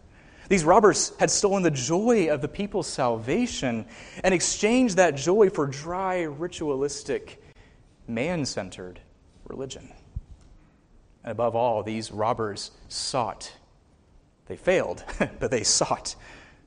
These 0.49 0.65
robbers 0.65 1.13
had 1.19 1.31
stolen 1.31 1.63
the 1.63 1.71
joy 1.71 2.29
of 2.29 2.41
the 2.41 2.47
people's 2.47 2.87
salvation 2.87 3.85
and 4.23 4.33
exchanged 4.33 4.97
that 4.97 5.15
joy 5.15 5.49
for 5.51 5.67
dry, 5.67 6.23
ritualistic, 6.23 7.41
man 8.07 8.45
centered 8.45 8.99
religion. 9.45 9.89
And 11.23 11.31
above 11.31 11.55
all, 11.55 11.83
these 11.83 12.11
robbers 12.11 12.71
sought, 12.87 13.51
they 14.47 14.55
failed, 14.55 15.03
but 15.39 15.51
they 15.51 15.63
sought 15.63 16.15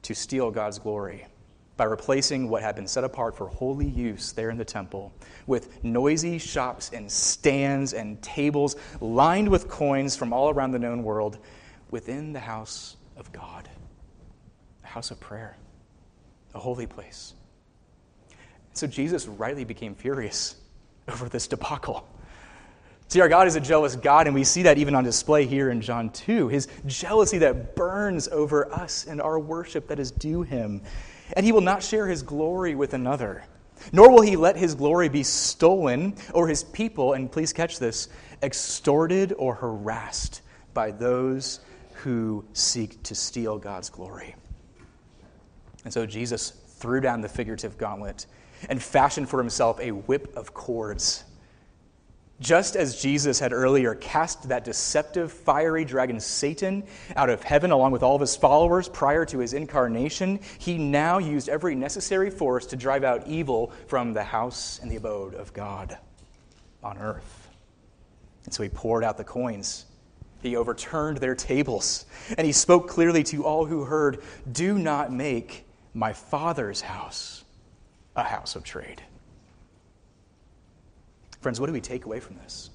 to 0.02 0.14
steal 0.14 0.50
God's 0.50 0.78
glory 0.78 1.26
by 1.76 1.84
replacing 1.84 2.48
what 2.48 2.62
had 2.62 2.76
been 2.76 2.86
set 2.86 3.02
apart 3.02 3.36
for 3.36 3.48
holy 3.48 3.88
use 3.88 4.32
there 4.32 4.50
in 4.50 4.58
the 4.58 4.64
temple 4.64 5.12
with 5.46 5.82
noisy 5.82 6.38
shops 6.38 6.90
and 6.92 7.10
stands 7.10 7.94
and 7.94 8.20
tables 8.22 8.76
lined 9.00 9.48
with 9.48 9.68
coins 9.68 10.14
from 10.14 10.32
all 10.32 10.50
around 10.50 10.72
the 10.72 10.78
known 10.78 11.02
world 11.02 11.38
within 11.90 12.32
the 12.32 12.40
house 12.40 12.96
of 13.16 13.32
God, 13.32 13.68
the 14.82 14.88
house 14.88 15.10
of 15.10 15.18
prayer, 15.18 15.56
a 16.54 16.58
holy 16.58 16.86
place. 16.86 17.34
So 18.74 18.86
Jesus 18.86 19.26
rightly 19.26 19.64
became 19.64 19.94
furious 19.94 20.56
over 21.08 21.28
this 21.28 21.46
debacle. 21.48 22.06
See, 23.08 23.20
our 23.20 23.28
God 23.28 23.46
is 23.46 23.56
a 23.56 23.60
jealous 23.60 23.94
God, 23.94 24.26
and 24.26 24.34
we 24.34 24.42
see 24.42 24.62
that 24.62 24.78
even 24.78 24.94
on 24.94 25.04
display 25.04 25.44
here 25.44 25.70
in 25.70 25.82
John 25.82 26.08
2. 26.10 26.48
His 26.48 26.68
jealousy 26.86 27.38
that 27.38 27.76
burns 27.76 28.26
over 28.28 28.72
us 28.72 29.06
and 29.06 29.20
our 29.20 29.38
worship 29.38 29.88
that 29.88 29.98
is 29.98 30.10
due 30.10 30.42
him. 30.42 30.80
And 31.36 31.44
he 31.44 31.52
will 31.52 31.60
not 31.60 31.82
share 31.82 32.06
his 32.06 32.22
glory 32.22 32.74
with 32.74 32.94
another, 32.94 33.44
nor 33.92 34.10
will 34.10 34.22
he 34.22 34.36
let 34.36 34.56
his 34.56 34.74
glory 34.74 35.08
be 35.10 35.22
stolen 35.22 36.14
or 36.32 36.48
his 36.48 36.64
people, 36.64 37.12
and 37.12 37.30
please 37.30 37.52
catch 37.52 37.78
this, 37.78 38.08
extorted 38.42 39.34
or 39.36 39.54
harassed 39.54 40.40
by 40.72 40.90
those 40.90 41.60
who 42.02 42.44
seek 42.54 43.02
to 43.02 43.14
steal 43.14 43.58
God's 43.58 43.90
glory. 43.90 44.34
And 45.84 45.92
so 45.92 46.06
Jesus 46.06 46.50
threw 46.50 47.00
down 47.00 47.20
the 47.20 47.28
figurative 47.28 47.76
gauntlet 47.76 48.26
and 48.68 48.82
fashioned 48.82 49.28
for 49.28 49.38
himself 49.38 49.80
a 49.80 49.90
whip 49.90 50.34
of 50.36 50.54
cords 50.54 51.24
Just 52.42 52.74
as 52.74 53.00
Jesus 53.00 53.38
had 53.38 53.52
earlier 53.52 53.94
cast 53.94 54.48
that 54.48 54.64
deceptive, 54.64 55.30
fiery 55.30 55.84
dragon 55.84 56.18
Satan 56.18 56.82
out 57.14 57.30
of 57.30 57.40
heaven 57.44 57.70
along 57.70 57.92
with 57.92 58.02
all 58.02 58.16
of 58.16 58.20
his 58.20 58.34
followers 58.34 58.88
prior 58.88 59.24
to 59.26 59.38
his 59.38 59.52
incarnation, 59.52 60.40
he 60.58 60.76
now 60.76 61.18
used 61.18 61.48
every 61.48 61.76
necessary 61.76 62.30
force 62.30 62.66
to 62.66 62.76
drive 62.76 63.04
out 63.04 63.28
evil 63.28 63.72
from 63.86 64.12
the 64.12 64.24
house 64.24 64.80
and 64.82 64.90
the 64.90 64.96
abode 64.96 65.34
of 65.34 65.52
God 65.52 65.96
on 66.82 66.98
earth. 66.98 67.48
And 68.44 68.52
so 68.52 68.64
he 68.64 68.68
poured 68.68 69.04
out 69.04 69.16
the 69.16 69.24
coins. 69.24 69.86
He 70.42 70.56
overturned 70.56 71.18
their 71.18 71.36
tables. 71.36 72.06
And 72.36 72.44
he 72.44 72.52
spoke 72.52 72.88
clearly 72.88 73.22
to 73.24 73.44
all 73.44 73.66
who 73.66 73.84
heard 73.84 74.20
Do 74.50 74.76
not 74.76 75.12
make 75.12 75.64
my 75.94 76.12
Father's 76.12 76.80
house 76.80 77.44
a 78.16 78.24
house 78.24 78.56
of 78.56 78.64
trade. 78.64 79.00
Friends, 81.42 81.60
what 81.60 81.66
do 81.66 81.72
we 81.72 81.80
take 81.80 82.06
away 82.06 82.20
from 82.20 82.36
this? 82.36 82.70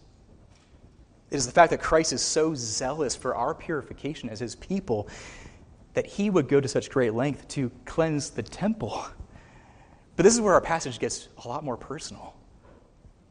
It 1.31 1.37
is 1.37 1.45
the 1.45 1.53
fact 1.53 1.71
that 1.71 1.81
Christ 1.81 2.11
is 2.11 2.21
so 2.21 2.53
zealous 2.53 3.15
for 3.15 3.33
our 3.33 3.55
purification 3.55 4.29
as 4.29 4.39
his 4.39 4.55
people 4.55 5.07
that 5.93 6.05
he 6.05 6.29
would 6.29 6.49
go 6.49 6.59
to 6.59 6.67
such 6.67 6.89
great 6.89 7.13
length 7.13 7.47
to 7.49 7.71
cleanse 7.85 8.29
the 8.29 8.43
temple. 8.43 9.05
But 10.17 10.23
this 10.23 10.33
is 10.33 10.41
where 10.41 10.53
our 10.53 10.61
passage 10.61 10.99
gets 10.99 11.29
a 11.43 11.47
lot 11.47 11.63
more 11.63 11.77
personal. 11.77 12.35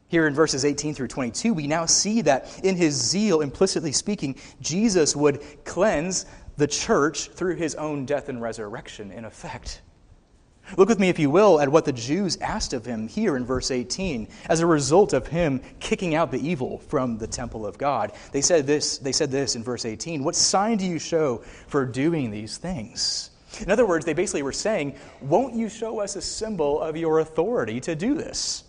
Here 0.07 0.25
in 0.25 0.33
verses 0.33 0.65
18 0.65 0.95
through 0.95 1.09
22, 1.09 1.53
we 1.53 1.67
now 1.67 1.85
see 1.85 2.21
that 2.23 2.59
in 2.63 2.75
his 2.75 2.95
zeal, 2.95 3.41
implicitly 3.41 3.91
speaking, 3.91 4.37
Jesus 4.59 5.15
would 5.15 5.43
cleanse 5.65 6.25
the 6.55 6.67
church 6.67 7.29
through 7.29 7.55
his 7.55 7.75
own 7.75 8.05
death 8.05 8.29
and 8.29 8.41
resurrection, 8.41 9.11
in 9.11 9.25
effect. 9.25 9.81
Look 10.75 10.89
with 10.89 10.99
me, 10.99 11.07
if 11.07 11.17
you 11.17 11.29
will, 11.29 11.61
at 11.61 11.69
what 11.69 11.85
the 11.85 11.93
Jews 11.93 12.37
asked 12.41 12.73
of 12.73 12.85
him 12.85 13.07
here 13.07 13.37
in 13.37 13.45
verse 13.45 13.71
18 13.71 14.27
as 14.49 14.59
a 14.59 14.65
result 14.65 15.13
of 15.13 15.27
him 15.27 15.61
kicking 15.79 16.13
out 16.13 16.31
the 16.31 16.45
evil 16.45 16.79
from 16.79 17.17
the 17.17 17.27
temple 17.27 17.65
of 17.65 17.77
God. 17.77 18.11
They 18.33 18.41
said 18.41 18.67
this, 18.67 18.97
they 18.97 19.13
said 19.13 19.31
this 19.31 19.55
in 19.55 19.63
verse 19.63 19.85
18 19.85 20.23
What 20.23 20.35
sign 20.35 20.77
do 20.77 20.85
you 20.85 20.99
show 20.99 21.37
for 21.67 21.85
doing 21.85 22.31
these 22.31 22.57
things? 22.57 23.29
In 23.61 23.71
other 23.71 23.85
words, 23.85 24.05
they 24.05 24.13
basically 24.13 24.43
were 24.43 24.51
saying, 24.51 24.95
Won't 25.21 25.55
you 25.55 25.69
show 25.69 26.01
us 26.01 26.15
a 26.15 26.21
symbol 26.21 26.81
of 26.81 26.97
your 26.97 27.19
authority 27.19 27.79
to 27.81 27.95
do 27.95 28.13
this? 28.15 28.65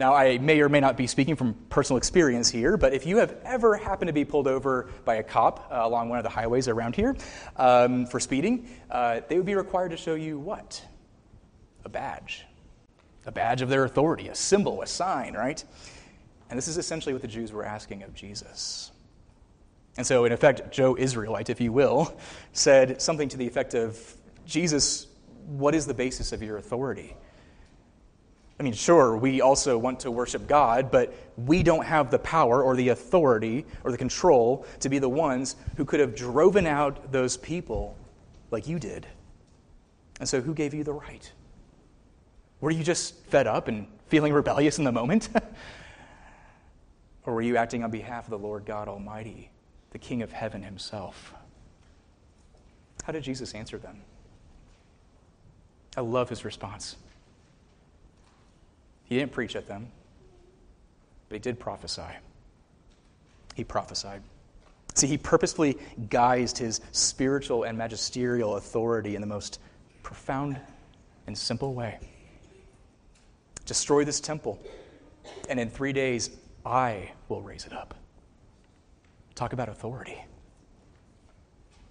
Now, 0.00 0.14
I 0.14 0.38
may 0.38 0.58
or 0.62 0.70
may 0.70 0.80
not 0.80 0.96
be 0.96 1.06
speaking 1.06 1.36
from 1.36 1.52
personal 1.68 1.98
experience 1.98 2.48
here, 2.48 2.78
but 2.78 2.94
if 2.94 3.04
you 3.04 3.18
have 3.18 3.36
ever 3.44 3.76
happened 3.76 4.06
to 4.06 4.14
be 4.14 4.24
pulled 4.24 4.48
over 4.48 4.88
by 5.04 5.16
a 5.16 5.22
cop 5.22 5.68
uh, 5.70 5.80
along 5.82 6.08
one 6.08 6.18
of 6.18 6.22
the 6.22 6.30
highways 6.30 6.68
around 6.68 6.96
here 6.96 7.14
um, 7.56 8.06
for 8.06 8.18
speeding, 8.18 8.66
uh, 8.90 9.20
they 9.28 9.36
would 9.36 9.44
be 9.44 9.54
required 9.54 9.90
to 9.90 9.98
show 9.98 10.14
you 10.14 10.38
what? 10.38 10.82
A 11.84 11.90
badge. 11.90 12.46
A 13.26 13.30
badge 13.30 13.60
of 13.60 13.68
their 13.68 13.84
authority, 13.84 14.28
a 14.28 14.34
symbol, 14.34 14.80
a 14.80 14.86
sign, 14.86 15.34
right? 15.34 15.62
And 16.48 16.56
this 16.56 16.66
is 16.66 16.78
essentially 16.78 17.12
what 17.12 17.20
the 17.20 17.28
Jews 17.28 17.52
were 17.52 17.66
asking 17.66 18.02
of 18.02 18.14
Jesus. 18.14 18.92
And 19.98 20.06
so, 20.06 20.24
in 20.24 20.32
effect, 20.32 20.72
Joe 20.72 20.96
Israelite, 20.98 21.50
if 21.50 21.60
you 21.60 21.72
will, 21.72 22.18
said 22.54 23.02
something 23.02 23.28
to 23.28 23.36
the 23.36 23.46
effect 23.46 23.74
of 23.74 24.14
Jesus, 24.46 25.08
what 25.44 25.74
is 25.74 25.84
the 25.84 25.92
basis 25.92 26.32
of 26.32 26.42
your 26.42 26.56
authority? 26.56 27.16
I 28.60 28.62
mean, 28.62 28.74
sure, 28.74 29.16
we 29.16 29.40
also 29.40 29.78
want 29.78 30.00
to 30.00 30.10
worship 30.10 30.46
God, 30.46 30.90
but 30.90 31.14
we 31.38 31.62
don't 31.62 31.86
have 31.86 32.10
the 32.10 32.18
power 32.18 32.62
or 32.62 32.76
the 32.76 32.90
authority 32.90 33.64
or 33.84 33.90
the 33.90 33.96
control 33.96 34.66
to 34.80 34.90
be 34.90 34.98
the 34.98 35.08
ones 35.08 35.56
who 35.78 35.86
could 35.86 35.98
have 35.98 36.14
driven 36.14 36.66
out 36.66 37.10
those 37.10 37.38
people 37.38 37.96
like 38.50 38.68
you 38.68 38.78
did. 38.78 39.06
And 40.18 40.28
so, 40.28 40.42
who 40.42 40.52
gave 40.52 40.74
you 40.74 40.84
the 40.84 40.92
right? 40.92 41.32
Were 42.60 42.70
you 42.70 42.84
just 42.84 43.14
fed 43.28 43.46
up 43.46 43.66
and 43.68 43.86
feeling 44.08 44.34
rebellious 44.34 44.76
in 44.76 44.84
the 44.84 44.92
moment? 44.92 45.30
or 47.24 47.32
were 47.32 47.42
you 47.42 47.56
acting 47.56 47.82
on 47.82 47.90
behalf 47.90 48.24
of 48.24 48.30
the 48.30 48.38
Lord 48.38 48.66
God 48.66 48.88
Almighty, 48.88 49.50
the 49.92 49.98
King 49.98 50.20
of 50.20 50.32
heaven 50.32 50.62
himself? 50.62 51.32
How 53.04 53.12
did 53.14 53.22
Jesus 53.22 53.54
answer 53.54 53.78
them? 53.78 54.02
I 55.96 56.02
love 56.02 56.28
his 56.28 56.44
response. 56.44 56.96
He 59.10 59.18
didn't 59.18 59.32
preach 59.32 59.56
at 59.56 59.66
them, 59.66 59.88
but 61.28 61.34
he 61.34 61.40
did 61.40 61.58
prophesy. 61.58 62.02
He 63.56 63.64
prophesied. 63.64 64.22
See, 64.94 65.08
he 65.08 65.18
purposefully 65.18 65.78
guised 66.08 66.56
his 66.56 66.80
spiritual 66.92 67.64
and 67.64 67.76
magisterial 67.76 68.56
authority 68.56 69.16
in 69.16 69.20
the 69.20 69.26
most 69.26 69.58
profound 70.04 70.60
and 71.26 71.36
simple 71.36 71.74
way. 71.74 71.98
Destroy 73.66 74.04
this 74.04 74.20
temple, 74.20 74.60
and 75.48 75.58
in 75.58 75.70
three 75.70 75.92
days 75.92 76.30
I 76.64 77.10
will 77.28 77.42
raise 77.42 77.66
it 77.66 77.72
up. 77.72 77.94
Talk 79.34 79.52
about 79.52 79.68
authority. 79.68 80.24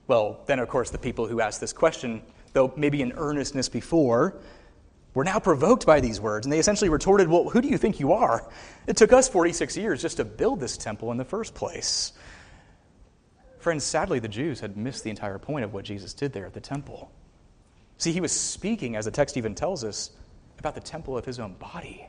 Well, 0.08 0.40
then, 0.46 0.60
of 0.60 0.70
course, 0.70 0.90
the 0.90 0.98
people 0.98 1.28
who 1.28 1.42
asked 1.42 1.60
this 1.60 1.74
question, 1.74 2.22
though 2.54 2.72
maybe 2.78 3.02
in 3.02 3.12
earnestness 3.18 3.68
before, 3.68 4.36
were 5.14 5.24
now 5.24 5.40
provoked 5.40 5.86
by 5.86 6.00
these 6.00 6.22
words, 6.22 6.46
and 6.46 6.54
they 6.54 6.60
essentially 6.60 6.90
retorted, 6.90 7.28
Well, 7.28 7.50
who 7.50 7.62
do 7.62 7.68
you 7.68 7.78
think 7.78 8.00
you 8.00 8.14
are? 8.14 8.48
It 8.88 8.98
took 8.98 9.12
us 9.12 9.28
46 9.28 9.76
years 9.78 10.02
just 10.02 10.18
to 10.18 10.26
build 10.26 10.60
this 10.60 10.78
temple 10.78 11.12
in 11.12 11.18
the 11.18 11.26
first 11.26 11.56
place. 11.56 12.14
Friends, 13.60 13.84
sadly, 13.84 14.20
the 14.20 14.28
Jews 14.28 14.60
had 14.60 14.78
missed 14.78 15.04
the 15.04 15.10
entire 15.10 15.38
point 15.38 15.66
of 15.66 15.74
what 15.74 15.84
Jesus 15.84 16.14
did 16.14 16.32
there 16.32 16.46
at 16.46 16.54
the 16.54 16.62
temple. 16.62 17.12
See, 17.98 18.14
he 18.14 18.22
was 18.22 18.32
speaking, 18.32 18.96
as 18.96 19.06
the 19.06 19.12
text 19.12 19.36
even 19.36 19.56
tells 19.56 19.84
us, 19.84 20.12
about 20.58 20.76
the 20.76 20.82
temple 20.82 21.18
of 21.18 21.26
his 21.26 21.40
own 21.40 21.54
body. 21.54 22.08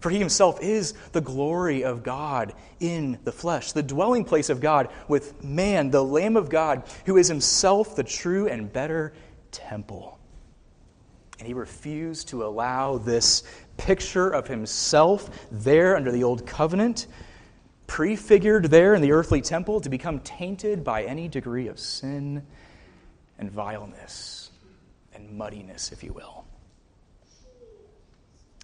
For 0.00 0.10
he 0.10 0.18
himself 0.18 0.60
is 0.62 0.94
the 1.12 1.20
glory 1.20 1.84
of 1.84 2.02
God 2.02 2.54
in 2.80 3.18
the 3.24 3.32
flesh, 3.32 3.72
the 3.72 3.82
dwelling 3.82 4.24
place 4.24 4.48
of 4.48 4.60
God 4.60 4.88
with 5.08 5.42
man, 5.42 5.90
the 5.90 6.04
Lamb 6.04 6.36
of 6.36 6.48
God, 6.48 6.84
who 7.06 7.16
is 7.16 7.28
himself 7.28 7.96
the 7.96 8.04
true 8.04 8.48
and 8.48 8.72
better 8.72 9.12
temple. 9.50 10.17
And 11.38 11.46
he 11.46 11.54
refused 11.54 12.28
to 12.28 12.44
allow 12.44 12.98
this 12.98 13.44
picture 13.76 14.28
of 14.30 14.48
himself 14.48 15.48
there 15.50 15.96
under 15.96 16.10
the 16.10 16.24
old 16.24 16.46
covenant, 16.46 17.06
prefigured 17.86 18.66
there 18.66 18.94
in 18.94 19.02
the 19.02 19.12
earthly 19.12 19.40
temple, 19.40 19.80
to 19.80 19.88
become 19.88 20.18
tainted 20.20 20.82
by 20.82 21.04
any 21.04 21.28
degree 21.28 21.68
of 21.68 21.78
sin 21.78 22.44
and 23.38 23.50
vileness 23.50 24.50
and 25.14 25.30
muddiness, 25.38 25.92
if 25.92 26.02
you 26.02 26.12
will. 26.12 26.44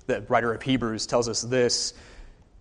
The 0.07 0.23
writer 0.23 0.53
of 0.53 0.63
Hebrews 0.63 1.07
tells 1.07 1.29
us 1.29 1.43
this 1.43 1.95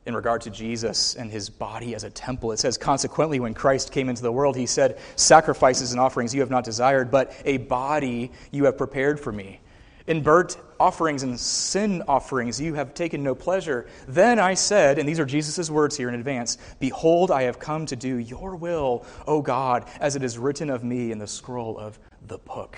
in 0.05 0.15
regard 0.15 0.41
to 0.41 0.49
Jesus 0.49 1.15
and 1.15 1.31
his 1.31 1.49
body 1.49 1.95
as 1.95 2.03
a 2.03 2.09
temple. 2.09 2.51
It 2.51 2.59
says, 2.59 2.77
Consequently, 2.77 3.39
when 3.39 3.53
Christ 3.53 3.91
came 3.91 4.09
into 4.09 4.21
the 4.21 4.31
world, 4.31 4.55
he 4.55 4.65
said, 4.65 4.99
Sacrifices 5.15 5.91
and 5.91 5.99
offerings 5.99 6.33
you 6.33 6.41
have 6.41 6.49
not 6.49 6.63
desired, 6.63 7.09
but 7.09 7.33
a 7.45 7.57
body 7.57 8.31
you 8.51 8.65
have 8.65 8.77
prepared 8.77 9.19
for 9.19 9.31
me. 9.31 9.59
In 10.05 10.21
burnt 10.21 10.57
offerings 10.79 11.23
and 11.23 11.39
sin 11.39 12.03
offerings 12.07 12.59
you 12.59 12.73
have 12.73 12.93
taken 12.93 13.23
no 13.23 13.33
pleasure. 13.33 13.87
Then 14.07 14.37
I 14.37 14.53
said, 14.53 14.99
and 14.99 15.07
these 15.07 15.19
are 15.19 15.25
Jesus' 15.25 15.69
words 15.69 15.95
here 15.95 16.09
in 16.09 16.15
advance 16.15 16.57
Behold, 16.79 17.31
I 17.31 17.43
have 17.43 17.57
come 17.57 17.85
to 17.85 17.95
do 17.95 18.17
your 18.17 18.55
will, 18.55 19.05
O 19.27 19.41
God, 19.41 19.87
as 19.99 20.15
it 20.15 20.23
is 20.23 20.37
written 20.37 20.69
of 20.69 20.83
me 20.83 21.11
in 21.11 21.19
the 21.19 21.27
scroll 21.27 21.77
of 21.77 21.97
the 22.27 22.37
book. 22.37 22.77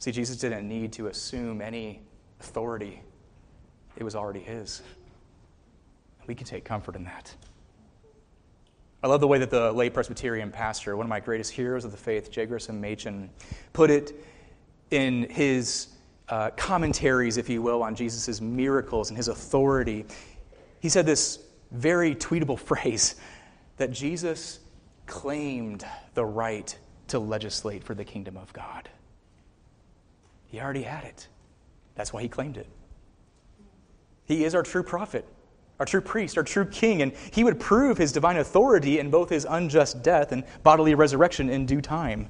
See, 0.00 0.10
Jesus 0.10 0.36
didn't 0.36 0.68
need 0.68 0.92
to 0.94 1.06
assume 1.06 1.62
any 1.62 2.02
authority, 2.40 3.00
it 3.96 4.02
was 4.02 4.16
already 4.16 4.40
his. 4.40 4.82
We 6.26 6.34
can 6.34 6.46
take 6.46 6.64
comfort 6.64 6.96
in 6.96 7.04
that. 7.04 7.34
I 9.02 9.06
love 9.06 9.20
the 9.20 9.28
way 9.28 9.38
that 9.38 9.50
the 9.50 9.70
late 9.70 9.92
Presbyterian 9.92 10.50
pastor, 10.50 10.96
one 10.96 11.06
of 11.06 11.10
my 11.10 11.20
greatest 11.20 11.52
heroes 11.52 11.84
of 11.84 11.90
the 11.90 11.98
faith, 11.98 12.30
J. 12.30 12.46
Gresham 12.46 12.80
Machen, 12.80 13.30
put 13.74 13.90
it 13.90 14.12
in 14.94 15.28
his 15.28 15.88
uh, 16.28 16.50
commentaries, 16.50 17.36
if 17.36 17.48
you 17.48 17.60
will, 17.60 17.82
on 17.82 17.94
Jesus' 17.94 18.40
miracles 18.40 19.10
and 19.10 19.16
his 19.16 19.28
authority, 19.28 20.06
he 20.80 20.88
said 20.88 21.04
this 21.04 21.40
very 21.72 22.14
tweetable 22.14 22.58
phrase 22.70 23.16
that 23.76 23.90
Jesus 23.90 24.60
claimed 25.06 25.84
the 26.14 26.24
right 26.24 26.76
to 27.08 27.18
legislate 27.18 27.84
for 27.84 27.94
the 27.94 28.04
kingdom 28.04 28.36
of 28.36 28.52
God. 28.52 28.88
He 30.46 30.60
already 30.60 30.82
had 30.82 31.04
it. 31.04 31.28
That's 31.96 32.12
why 32.12 32.22
he 32.22 32.28
claimed 32.28 32.56
it. 32.56 32.68
He 34.24 34.44
is 34.44 34.54
our 34.54 34.62
true 34.62 34.82
prophet, 34.82 35.26
our 35.78 35.84
true 35.84 36.00
priest, 36.00 36.38
our 36.38 36.44
true 36.44 36.64
king, 36.64 37.02
and 37.02 37.12
he 37.32 37.44
would 37.44 37.60
prove 37.60 37.98
his 37.98 38.12
divine 38.12 38.36
authority 38.36 38.98
in 38.98 39.10
both 39.10 39.28
his 39.28 39.46
unjust 39.48 40.02
death 40.02 40.32
and 40.32 40.44
bodily 40.62 40.94
resurrection 40.94 41.50
in 41.50 41.66
due 41.66 41.82
time. 41.82 42.28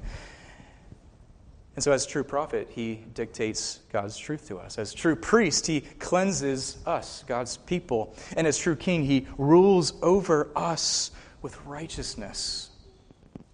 And 1.75 1.83
so, 1.83 1.91
as 1.91 2.05
true 2.05 2.23
prophet, 2.23 2.69
he 2.71 3.03
dictates 3.13 3.81
God's 3.91 4.17
truth 4.17 4.47
to 4.47 4.57
us. 4.57 4.77
As 4.77 4.93
true 4.93 5.15
priest, 5.15 5.67
he 5.67 5.81
cleanses 5.81 6.77
us, 6.85 7.25
God's 7.27 7.57
people. 7.57 8.15
And 8.37 8.47
as 8.47 8.57
true 8.57 8.77
king, 8.77 9.03
he 9.03 9.27
rules 9.37 9.93
over 10.01 10.49
us 10.55 11.11
with 11.41 11.59
righteousness, 11.65 12.69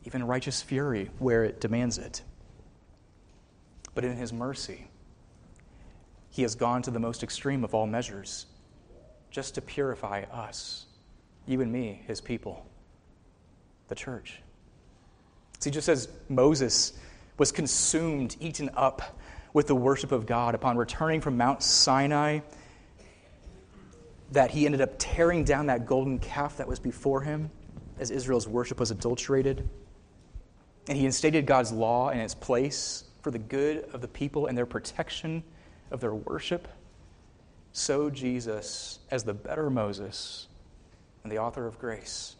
even 0.05 0.23
righteous 0.25 0.61
fury 0.61 1.09
where 1.17 1.43
it 1.43 1.59
demands 1.59 1.97
it. 1.97 2.21
But 3.95 4.05
in 4.05 4.15
his 4.15 4.31
mercy, 4.31 4.87
he 6.29 6.43
has 6.43 6.53
gone 6.53 6.83
to 6.83 6.91
the 6.91 6.99
most 6.99 7.23
extreme 7.23 7.63
of 7.63 7.73
all 7.73 7.87
measures. 7.87 8.45
just 9.31 9.55
to 9.55 9.61
purify 9.61 10.23
us, 10.31 10.85
you 11.47 11.61
and 11.61 11.71
me, 11.71 12.03
his 12.05 12.21
people, 12.21 12.65
the 13.87 13.95
church. 13.95 14.41
See, 15.59 15.71
just 15.71 15.89
as 15.89 16.09
Moses 16.29 16.93
was 17.41 17.51
consumed, 17.51 18.37
eaten 18.39 18.69
up 18.75 19.19
with 19.51 19.65
the 19.65 19.73
worship 19.73 20.11
of 20.11 20.27
God 20.27 20.53
upon 20.53 20.77
returning 20.77 21.19
from 21.19 21.37
Mount 21.37 21.63
Sinai, 21.63 22.41
that 24.31 24.51
he 24.51 24.67
ended 24.67 24.79
up 24.79 24.91
tearing 24.99 25.43
down 25.43 25.65
that 25.65 25.87
golden 25.87 26.19
calf 26.19 26.57
that 26.57 26.67
was 26.67 26.77
before 26.77 27.23
him 27.23 27.49
as 27.97 28.11
Israel's 28.11 28.47
worship 28.47 28.79
was 28.79 28.91
adulterated. 28.91 29.67
And 30.87 30.95
he 30.95 31.07
instated 31.07 31.47
God's 31.47 31.71
law 31.71 32.11
in 32.11 32.19
its 32.19 32.35
place 32.35 33.05
for 33.23 33.31
the 33.31 33.39
good 33.39 33.89
of 33.91 34.01
the 34.01 34.07
people 34.07 34.45
and 34.45 34.55
their 34.55 34.67
protection 34.67 35.41
of 35.89 35.99
their 35.99 36.13
worship. 36.13 36.67
So, 37.73 38.11
Jesus, 38.11 38.99
as 39.09 39.23
the 39.23 39.33
better 39.33 39.71
Moses 39.71 40.47
and 41.23 41.31
the 41.31 41.39
author 41.39 41.65
of 41.65 41.79
grace, 41.79 42.35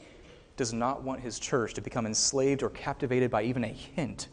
does 0.58 0.74
not 0.74 1.02
want 1.02 1.22
his 1.22 1.40
church 1.40 1.74
to 1.74 1.82
become 1.82 2.06
enslaved 2.06 2.62
or 2.62 2.70
captivated 2.70 3.32
by 3.32 3.42
even 3.42 3.64
a 3.64 3.68
hint 3.68 4.28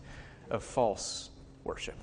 of 0.50 0.62
false 0.62 1.30
worship. 1.64 1.96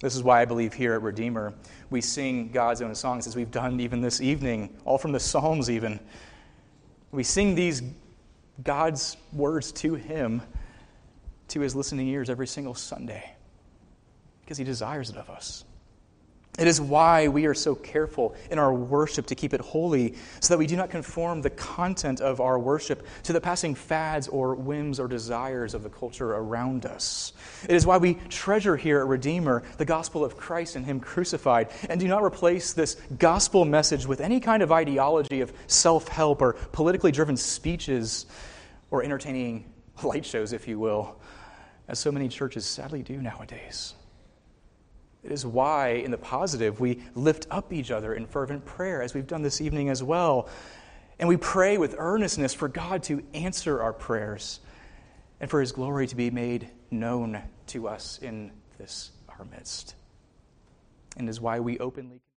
This 0.00 0.16
is 0.16 0.22
why 0.22 0.42
I 0.42 0.44
believe 0.44 0.74
here 0.74 0.94
at 0.94 1.02
Redeemer 1.02 1.54
we 1.90 2.00
sing 2.00 2.50
God's 2.50 2.82
own 2.82 2.94
songs 2.94 3.26
as 3.26 3.36
we've 3.36 3.50
done 3.50 3.80
even 3.80 4.00
this 4.00 4.20
evening, 4.20 4.76
all 4.84 4.98
from 4.98 5.12
the 5.12 5.20
Psalms, 5.20 5.70
even. 5.70 6.00
We 7.12 7.22
sing 7.22 7.54
these 7.54 7.82
God's 8.62 9.16
words 9.32 9.72
to 9.72 9.94
Him, 9.94 10.42
to 11.48 11.60
His 11.60 11.76
listening 11.76 12.08
ears 12.08 12.28
every 12.28 12.46
single 12.46 12.74
Sunday, 12.74 13.34
because 14.40 14.58
He 14.58 14.64
desires 14.64 15.10
it 15.10 15.16
of 15.16 15.30
us. 15.30 15.64
It 16.56 16.68
is 16.68 16.80
why 16.80 17.26
we 17.26 17.46
are 17.46 17.54
so 17.54 17.74
careful 17.74 18.36
in 18.48 18.60
our 18.60 18.72
worship 18.72 19.26
to 19.26 19.34
keep 19.34 19.54
it 19.54 19.60
holy, 19.60 20.14
so 20.38 20.54
that 20.54 20.58
we 20.58 20.68
do 20.68 20.76
not 20.76 20.88
conform 20.88 21.42
the 21.42 21.50
content 21.50 22.20
of 22.20 22.40
our 22.40 22.60
worship 22.60 23.06
to 23.24 23.32
the 23.32 23.40
passing 23.40 23.74
fads 23.74 24.28
or 24.28 24.54
whims 24.54 25.00
or 25.00 25.08
desires 25.08 25.74
of 25.74 25.82
the 25.82 25.88
culture 25.88 26.32
around 26.32 26.86
us. 26.86 27.32
It 27.68 27.74
is 27.74 27.86
why 27.86 27.96
we 27.96 28.14
treasure 28.28 28.76
here 28.76 29.00
at 29.00 29.08
Redeemer 29.08 29.64
the 29.78 29.84
gospel 29.84 30.24
of 30.24 30.36
Christ 30.36 30.76
and 30.76 30.86
Him 30.86 31.00
crucified, 31.00 31.70
and 31.88 31.98
do 31.98 32.06
not 32.06 32.22
replace 32.22 32.72
this 32.72 32.94
gospel 33.18 33.64
message 33.64 34.06
with 34.06 34.20
any 34.20 34.38
kind 34.38 34.62
of 34.62 34.70
ideology 34.70 35.40
of 35.40 35.52
self 35.66 36.06
help 36.06 36.40
or 36.40 36.52
politically 36.70 37.10
driven 37.10 37.36
speeches 37.36 38.26
or 38.92 39.02
entertaining 39.02 39.72
light 40.04 40.24
shows, 40.24 40.52
if 40.52 40.68
you 40.68 40.78
will, 40.78 41.20
as 41.88 41.98
so 41.98 42.12
many 42.12 42.28
churches 42.28 42.64
sadly 42.64 43.02
do 43.02 43.20
nowadays. 43.20 43.94
It 45.24 45.32
is 45.32 45.46
why, 45.46 45.90
in 45.90 46.10
the 46.10 46.18
positive, 46.18 46.80
we 46.80 47.02
lift 47.14 47.46
up 47.50 47.72
each 47.72 47.90
other 47.90 48.14
in 48.14 48.26
fervent 48.26 48.64
prayer, 48.64 49.00
as 49.00 49.14
we've 49.14 49.26
done 49.26 49.42
this 49.42 49.60
evening 49.60 49.88
as 49.88 50.02
well. 50.02 50.48
And 51.18 51.28
we 51.28 51.36
pray 51.36 51.78
with 51.78 51.94
earnestness 51.96 52.52
for 52.52 52.68
God 52.68 53.02
to 53.04 53.24
answer 53.32 53.80
our 53.80 53.92
prayers 53.92 54.60
and 55.40 55.50
for 55.50 55.60
His 55.60 55.72
glory 55.72 56.06
to 56.08 56.16
be 56.16 56.30
made 56.30 56.68
known 56.90 57.40
to 57.68 57.88
us 57.88 58.18
in 58.20 58.52
this 58.78 59.12
our 59.38 59.46
midst. 59.46 59.94
And 61.16 61.28
is 61.28 61.40
why 61.40 61.60
we 61.60 61.78
openly 61.78 62.20